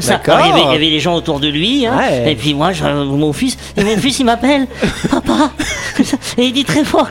Ça. 0.00 0.20
Alors, 0.26 0.40
il, 0.40 0.48
y 0.48 0.52
avait, 0.52 0.60
il 0.62 0.72
y 0.72 0.74
avait 0.74 0.90
les 0.90 1.00
gens 1.00 1.14
autour 1.14 1.40
de 1.40 1.48
lui, 1.48 1.86
hein, 1.86 1.96
Ouais. 1.98 2.32
et 2.32 2.36
puis 2.36 2.54
moi, 2.54 2.72
je- 2.72 2.84
mon 2.84 3.32
fils, 3.32 3.56
et 3.76 3.84
mon 3.84 3.96
fils, 3.96 4.18
il 4.18 4.24
m'appelle, 4.24 4.66
papa, 5.10 5.50
et 6.38 6.44
il 6.46 6.52
dit 6.52 6.64
très 6.64 6.84
fort, 6.84 7.08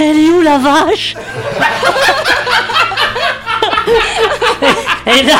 elle 0.00 0.16
est 0.18 0.28
où 0.30 0.40
la 0.42 0.58
vache? 0.58 1.14
Et 5.06 5.22
là, 5.22 5.34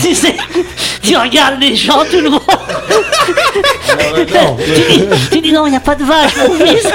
tu 0.00 0.14
sais, 0.14 0.34
tu 1.02 1.16
regardes 1.16 1.60
les 1.60 1.74
gens, 1.74 2.00
tout 2.10 2.20
le 2.20 2.30
monde. 2.30 2.40
tu, 4.14 4.24
dis, 4.92 5.04
tu 5.32 5.40
dis 5.40 5.52
non, 5.52 5.66
il 5.66 5.70
n'y 5.70 5.76
a 5.76 5.80
pas 5.80 5.94
de 5.94 6.04
vache, 6.04 6.32
mon 6.48 6.54
fils. 6.66 6.88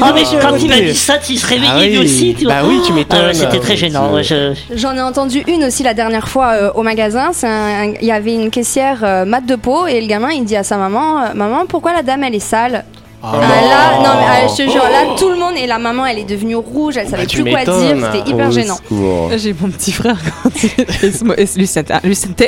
Ah, 0.00 0.12
mais 0.14 0.22
quand 0.40 0.56
il 0.58 0.68
m'a 0.68 0.80
dit 0.80 0.94
ça, 0.94 1.14
il 1.28 1.38
se 1.38 1.46
réveillait 1.46 1.70
Ah 1.72 1.78
oui. 1.80 1.98
aussi. 1.98 2.34
Tu 2.38 2.44
vois. 2.44 2.54
Bah 2.54 2.60
oui, 2.64 2.80
tu 2.86 2.92
m'étonnes. 2.92 3.18
Ah 3.22 3.26
ouais, 3.28 3.34
C'était 3.34 3.58
très 3.60 3.76
gênant. 3.76 4.12
ouais, 4.12 4.22
je- 4.22 4.54
J'en 4.74 4.94
ai 4.96 5.00
entendu 5.00 5.42
une 5.46 5.64
aussi 5.64 5.82
la 5.82 5.94
dernière 5.94 6.28
fois 6.28 6.52
euh, 6.54 6.70
au 6.74 6.82
magasin. 6.82 7.30
C'est 7.32 7.46
un- 7.48 7.94
Il 8.00 8.06
y 8.06 8.12
avait 8.12 8.34
une 8.34 8.50
caissière 8.50 8.98
euh, 9.02 9.24
mat 9.24 9.40
de 9.44 9.56
peau 9.56 9.86
et 9.86 10.00
le 10.00 10.06
gamin 10.06 10.30
il 10.30 10.44
dit 10.44 10.56
à 10.56 10.62
sa 10.62 10.76
maman 10.76 11.20
euh, 11.20 11.34
Maman, 11.34 11.66
pourquoi 11.66 11.92
la 11.92 12.02
dame 12.02 12.24
elle 12.24 12.34
est 12.34 12.40
sale? 12.40 12.84
Ah, 13.22 13.32
Ah, 13.34 13.38
là, 13.40 13.96
non, 13.98 14.20
mais 14.20 14.26
ah, 14.28 14.46
je 14.48 14.62
te 14.64 14.70
jure, 14.70 14.82
là 14.84 15.14
tout 15.18 15.30
le 15.30 15.36
monde 15.36 15.54
et 15.56 15.66
la 15.66 15.78
maman 15.78 16.06
elle 16.06 16.18
est 16.18 16.24
devenue 16.24 16.54
rouge, 16.56 16.96
elle 16.96 17.08
savait 17.08 17.22
Bah, 17.22 17.26
tu 17.28 17.42
plus 17.42 17.50
quoi 17.50 17.64
dire, 17.64 17.96
c'était 18.12 18.30
hyper 18.30 18.50
gênant. 18.52 18.76
secours. 18.76 19.30
J'ai 19.36 19.54
mon 19.58 19.68
petit 19.70 19.90
frère 19.92 20.16
quand 20.42 20.50
il 20.62 21.48
lui, 21.56 21.66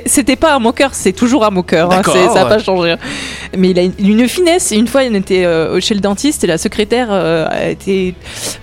c'était 0.06 0.36
pas 0.36 0.54
un 0.54 0.58
moqueur, 0.58 0.90
c'est 0.92 1.12
toujours 1.12 1.44
un 1.44 1.50
moqueur, 1.50 1.90
hein, 1.90 1.96
D'accord. 1.96 2.14
c'est- 2.14 2.28
ça 2.28 2.34
n'a 2.44 2.46
pas 2.46 2.58
changé. 2.58 2.92
hein. 2.92 2.98
Mais 3.56 3.70
il 3.70 3.78
a 3.78 3.82
une, 3.82 3.92
une 3.98 4.28
finesse. 4.28 4.70
Une 4.70 4.86
fois, 4.86 5.04
il 5.04 5.16
était 5.16 5.44
euh, 5.44 5.80
chez 5.80 5.94
le 5.94 6.00
dentiste 6.00 6.44
et 6.44 6.46
la 6.46 6.58
secrétaire 6.58 7.08
euh, 7.10 7.46
a, 7.48 7.68
été, 7.70 8.14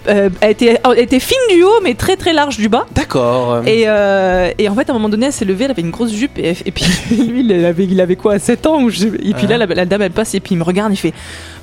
euh, 0.08 0.30
a, 0.42 0.50
été, 0.50 0.78
a 0.84 0.96
été 0.96 1.20
fine 1.20 1.38
du 1.50 1.64
haut, 1.64 1.80
mais 1.84 1.96
très 1.96 2.16
très 2.16 2.34
large 2.34 2.58
du 2.58 2.70
bas. 2.70 2.86
D'accord. 2.94 3.62
Et, 3.66 3.86
euh, 3.88 4.52
et 4.58 4.70
en 4.70 4.76
fait, 4.76 4.88
à 4.90 4.92
un 4.92 4.94
moment 4.94 5.10
donné, 5.10 5.26
elle 5.28 5.34
s'est 5.34 5.44
levée, 5.46 5.66
elle 5.66 5.72
avait 5.72 5.82
une 5.82 5.92
grosse 5.92 6.12
jupe, 6.14 6.38
et, 6.38 6.56
et 6.66 6.72
puis 6.72 6.86
lui, 7.12 7.42
il 7.42 7.66
avait, 7.66 7.86
il 7.86 8.00
avait 8.00 8.16
quoi, 8.16 8.38
7 8.40 8.68
ans 8.68 8.82
ou 8.82 8.90
je- 8.90 9.08
Et 9.08 9.34
puis 9.34 9.48
là, 9.48 9.58
la, 9.58 9.66
la 9.66 9.86
dame, 9.86 10.04
elle 10.04 10.12
passe, 10.12 10.36
et 10.36 10.40
puis 10.40 10.54
il 10.56 10.58
me 10.60 10.64
regarde, 10.64 10.94
il 10.94 10.98
fait 10.98 11.14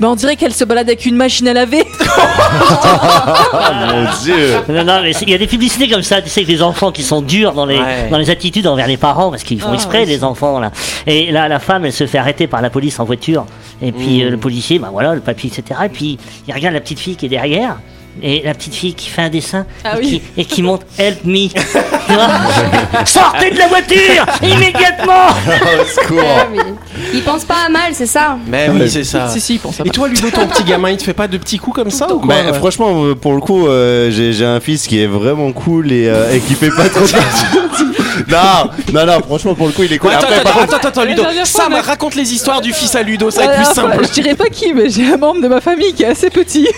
Bah, 0.01 0.09
on 0.11 0.17
dirait 0.17 0.32
qu'elle 0.37 0.53
se 0.55 0.65
balade 0.65 0.89
avec 0.89 1.05
une 1.07 1.17
machine 1.17 1.49
à 1.49 1.53
laver. 1.53 1.85
Ah 3.53 3.87
mon 3.93 4.05
dieu. 4.23 4.57
Non, 4.69 4.85
non, 4.85 5.01
mais 5.03 5.13
il 5.23 5.31
y 5.31 5.35
a 5.35 5.39
des 5.39 5.47
publicités 5.47 5.89
comme 5.89 6.03
ça, 6.03 6.21
tu 6.23 6.29
sais, 6.29 6.43
que 6.45 6.49
les 6.49 6.63
enfants 6.63 6.93
qui 6.93 7.03
sont 7.03 7.23
durs 7.23 7.53
dans 7.53 7.67
les, 7.67 7.79
Ouais. 7.79 8.09
dans 8.11 8.19
les 8.19 8.31
attitudes 8.31 8.67
envers 8.67 8.87
les 8.87 8.97
parents, 8.97 9.31
parce 9.31 9.43
qu'ils 9.43 9.61
font 9.61 9.69
Ah, 9.71 9.75
exprès, 9.75 10.01
oui. 10.01 10.07
les 10.07 10.25
enfants, 10.25 10.59
là. 10.61 10.71
Et 11.07 11.33
là, 11.33 11.49
la 11.49 11.59
femme, 11.59 11.85
elle 11.85 11.93
se 11.93 12.07
fait 12.07 12.19
arrêter 12.19 12.47
par 12.47 12.63
la 12.63 12.71
police 12.71 12.99
en 13.01 13.05
voiture. 13.05 13.47
Et 13.81 13.93
puis, 13.93 14.23
Mmh. 14.23 14.27
euh, 14.27 14.31
le 14.31 14.37
policier, 14.37 14.79
bah 14.79 14.89
voilà, 14.93 15.15
le 15.15 15.21
papier, 15.21 15.51
etc. 15.55 15.81
Et 15.87 15.89
puis, 15.89 16.19
il 16.47 16.55
regarde 16.55 16.75
la 16.75 16.81
petite 16.81 17.01
fille 17.01 17.17
qui 17.17 17.27
est 17.27 17.31
derrière. 17.31 17.77
Et 18.23 18.43
la 18.45 18.53
petite 18.55 18.75
fille 18.75 18.95
qui 18.95 19.09
fait 19.09 19.23
un 19.23 19.31
dessin 19.31 19.65
Ah 19.85 19.97
et, 19.97 20.01
oui. 20.01 20.07
qui, 20.07 20.41
et 20.41 20.45
qui 20.45 20.63
monte 20.63 20.83
Help 20.99 21.25
me. 21.25 21.49
Tu 22.07 22.15
vois 22.15 23.05
Sortez 23.07 23.51
de 23.53 23.59
la 23.59 23.69
voiture 23.69 24.27
immédiatement 24.43 25.29
Au 25.81 25.85
secours. 25.87 26.19
Ouais, 26.19 26.49
mais 26.53 26.59
il 27.15 27.23
pense 27.23 27.45
pas 27.45 27.67
à 27.67 27.69
mal, 27.69 27.93
c'est 27.93 28.07
ça. 28.07 28.37
Mais 28.47 28.69
oui, 28.71 28.91
c'est 28.91 29.05
ça. 29.05 29.29
si, 29.29 29.41
si, 29.41 29.55
il 29.55 29.59
pense 29.61 29.81
à 29.81 29.85
Et 29.87 29.91
toi, 29.91 30.09
Ludo, 30.09 30.29
ton 30.31 30.47
petit 30.47 30.65
gamin, 30.65 30.91
il 30.91 30.97
te 30.97 31.05
fait 31.05 31.15
pas 31.15 31.29
de 31.29 31.39
petits 31.39 31.59
coups 31.59 31.77
comme 31.77 31.91
ça 31.91 32.13
ou 32.13 32.19
quoi 32.19 32.35
Bah, 32.43 32.53
franchement, 32.55 33.05
euh, 33.05 33.15
pour 33.15 33.35
le 33.35 33.41
coup, 33.41 33.67
euh, 33.67 34.11
j'ai 34.11 34.45
un 34.45 34.61
fils 34.61 34.87
qui 34.87 35.01
est 35.01 35.07
vraiment 35.07 35.53
cool 35.53 35.93
et, 35.93 36.09
euh, 36.09 36.35
et 36.35 36.41
qui 36.41 36.55
fait 36.55 36.71
pas 36.71 36.89
trop 36.89 37.05
Non, 38.29 38.71
non, 38.93 39.07
non, 39.07 39.21
franchement, 39.21 39.55
pour 39.55 39.67
le 39.67 39.73
coup, 39.73 39.83
il 39.85 39.93
est 39.93 39.99
cool. 39.99 40.11
Ouais, 40.11 40.17
attends, 40.17 40.27
Après, 40.29 40.43
par 40.43 40.53
attends, 40.53 40.61
contre, 40.61 40.75
attends, 40.75 40.89
attends, 40.89 41.05
Ludo. 41.05 41.23
Sam, 41.45 41.73
mec. 41.73 41.85
raconte 41.85 42.15
les 42.15 42.33
histoires 42.33 42.61
du 42.61 42.73
fils 42.73 42.95
à 42.95 43.03
Ludo, 43.03 43.31
ça 43.31 43.47
va 43.47 43.53
être 43.53 43.57
plus 43.57 43.65
fois, 43.65 43.75
simple. 43.75 44.07
Je 44.07 44.13
dirais 44.21 44.35
pas 44.35 44.49
qui, 44.51 44.73
mais 44.75 44.91
j'ai 44.91 45.13
un 45.13 45.17
membre 45.17 45.41
de 45.41 45.49
ma 45.49 45.61
famille 45.61 45.93
qui 45.95 46.03
est 46.03 46.09
assez 46.09 46.31
petit. 46.31 46.69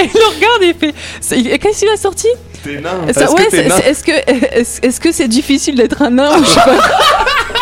il 0.14 0.20
le 0.20 0.34
regarde 0.34 0.62
et 0.62 0.66
il 0.68 0.74
fait 0.74 1.58
Qu'est-ce 1.58 1.78
qu'il 1.80 1.88
a 1.88 1.96
sorti? 1.96 2.28
T'es 2.62 2.80
nain. 2.80 3.06
Est-ce 3.08 3.20
ouais, 3.32 3.44
que 3.46 3.50
c'est- 3.50 3.68
nain? 3.68 3.74
c'est- 3.76 3.90
Est-ce 3.90 4.04
que 4.04 4.12
est-ce 4.58 4.80
est-ce 4.86 5.00
que 5.00 5.12
c'est 5.12 5.28
difficile 5.28 5.74
d'être 5.76 6.02
un 6.02 6.10
nain 6.10 6.38
ou 6.38 6.44
je 6.44 6.50
sais 6.50 6.60
pas 6.60 6.78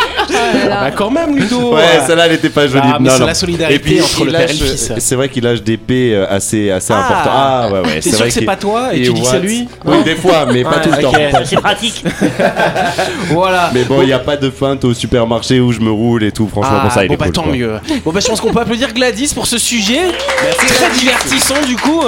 Bah, 0.69 0.91
quand 0.91 1.09
même, 1.11 1.35
Ludo. 1.37 1.73
Ouais, 1.75 1.81
celle-là, 2.05 2.27
elle 2.27 2.33
était 2.33 2.49
pas 2.49 2.67
jolie. 2.67 2.81
Ah, 2.85 2.97
mais 2.99 3.09
c'est 3.09 3.25
la 3.25 3.33
solidarité 3.33 4.01
entre 4.01 4.19
il 4.21 4.25
le 4.27 4.31
père 4.31 4.41
et 4.49 4.53
le 4.53 4.65
fils. 4.65 4.91
C'est 4.97 5.15
vrai 5.15 5.29
qu'il 5.29 5.43
lâche 5.43 5.61
des 5.61 5.77
P 5.77 6.13
euh, 6.13 6.25
assez, 6.29 6.71
assez 6.71 6.93
Ah. 6.93 6.99
importants. 6.99 7.31
Ah, 7.33 7.69
ouais, 7.71 7.79
ouais. 7.87 7.99
T'es 7.99 8.09
sûr 8.09 8.19
vrai 8.19 8.27
que 8.27 8.33
c'est 8.33 8.41
pas 8.45 8.55
toi 8.55 8.93
et 8.93 9.01
tu 9.03 9.13
dis 9.13 9.21
que 9.21 9.27
c'est 9.27 9.39
lui? 9.39 9.67
Oui, 9.85 10.03
des 10.03 10.15
fois, 10.15 10.45
mais 10.51 10.63
pas 10.63 10.79
tout 10.79 10.89
le 10.91 11.01
temps. 11.01 11.11
C'est 11.45 11.55
pratique. 11.57 12.03
Voilà. 13.31 13.71
Mais 13.73 13.83
bon, 13.83 14.01
il 14.01 14.07
n'y 14.07 14.13
a 14.13 14.19
pas 14.19 14.37
de 14.37 14.49
feinte 14.49 14.83
au 14.85 14.93
supermarché 14.93 15.59
où 15.59 15.71
je 15.71 15.79
me 15.79 15.91
roule 15.91 16.23
et 16.23 16.31
tout. 16.31 16.47
Franchement, 16.47 16.77
Ah, 16.77 16.81
pour 16.83 16.91
ça, 16.91 17.03
il 17.03 17.07
bon 17.07 17.13
est 17.13 17.17
bah 17.17 17.25
cool, 17.25 17.33
tant 17.33 17.45
mieux. 17.47 17.79
Bon 18.05 18.11
bah 18.11 18.19
je 18.19 18.27
pense 18.27 18.41
qu'on 18.41 18.51
peut 18.51 18.59
applaudir 18.61 18.93
Gladys 18.93 19.33
pour 19.33 19.45
ce 19.47 19.57
sujet. 19.57 19.99
C'est 20.59 20.73
très 20.73 20.89
divertissant 20.97 21.61
du 21.67 21.75
coup. 21.75 22.01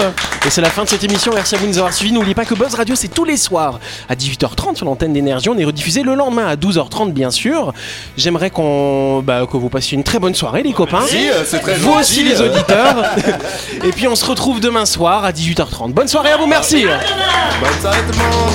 Et 0.46 0.50
c'est 0.50 0.62
la 0.62 0.70
fin 0.70 0.84
de 0.84 0.90
cette 0.90 1.04
émission. 1.04 1.32
Merci 1.34 1.56
à 1.56 1.58
vous 1.58 1.66
de 1.66 1.72
nous 1.72 1.78
avoir 1.78 1.94
suivis. 1.94 2.12
N'oubliez 2.14 2.34
pas 2.36 2.46
que 2.46 2.54
Buzz 2.56 2.74
Radio 2.76 2.96
c'est 2.96 3.08
tous 3.08 3.26
les 3.26 3.38
soirs 3.38 3.80
à 4.10 4.16
18h30 4.16 4.76
sur 4.76 4.86
l'antenne 4.86 5.14
d'énergie. 5.14 5.50
On 5.50 5.58
est 5.58 5.66
rediffusé 5.66 6.04
le 6.04 6.16
lendemain 6.16 6.48
à 6.48 6.56
12h30 6.56 7.12
bien 7.12 7.32
sûr. 7.32 7.74
J'aimerais 8.18 8.50
qu'on 8.50 9.22
bah, 9.22 9.46
que 9.50 9.58
vous 9.58 9.70
passiez 9.70 9.98
une 9.98 10.04
très 10.04 10.20
bonne 10.20 10.36
soirée 10.36 10.64
les 10.64 10.74
copains. 10.74 11.06
Si, 11.08 11.30
euh, 11.30 11.44
c'est 11.46 11.60
très 11.60 11.76
Vous 11.76 11.94
aussi 11.94 12.24
les 12.24 12.42
euh. 12.42 12.50
auditeurs. 12.50 13.04
Et 13.84 13.92
puis 13.92 14.08
on 14.08 14.16
se 14.16 14.26
retrouve 14.26 14.60
demain 14.60 14.86
soir 14.86 15.24
à 15.24 15.32
18h30. 15.32 15.94
Bonne 15.94 16.08
soirée 16.08 16.32
à 16.32 16.38
vous, 16.38 16.48
merci. 16.48 16.86
Bonne 16.86 17.82
soirée 17.82 17.98
tout 18.12 18.20
le 18.20 18.24
monde. 18.24 18.52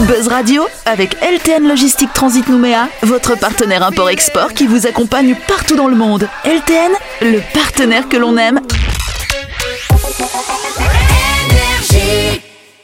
Buzz 0.00 0.26
Radio 0.26 0.66
avec 0.84 1.16
LTN 1.22 1.68
Logistique 1.68 2.12
Transit 2.12 2.48
Nouméa, 2.48 2.88
votre 3.02 3.38
partenaire 3.38 3.84
import-export 3.84 4.52
qui 4.52 4.66
vous 4.66 4.86
accompagne 4.86 5.36
partout 5.46 5.76
dans 5.76 5.86
le 5.86 5.94
monde. 5.94 6.28
LTN, 6.44 6.92
le 7.22 7.40
partenaire 7.54 8.08
que 8.08 8.16
l'on 8.16 8.36
aime. 8.36 8.60
Énergie. 11.50 12.51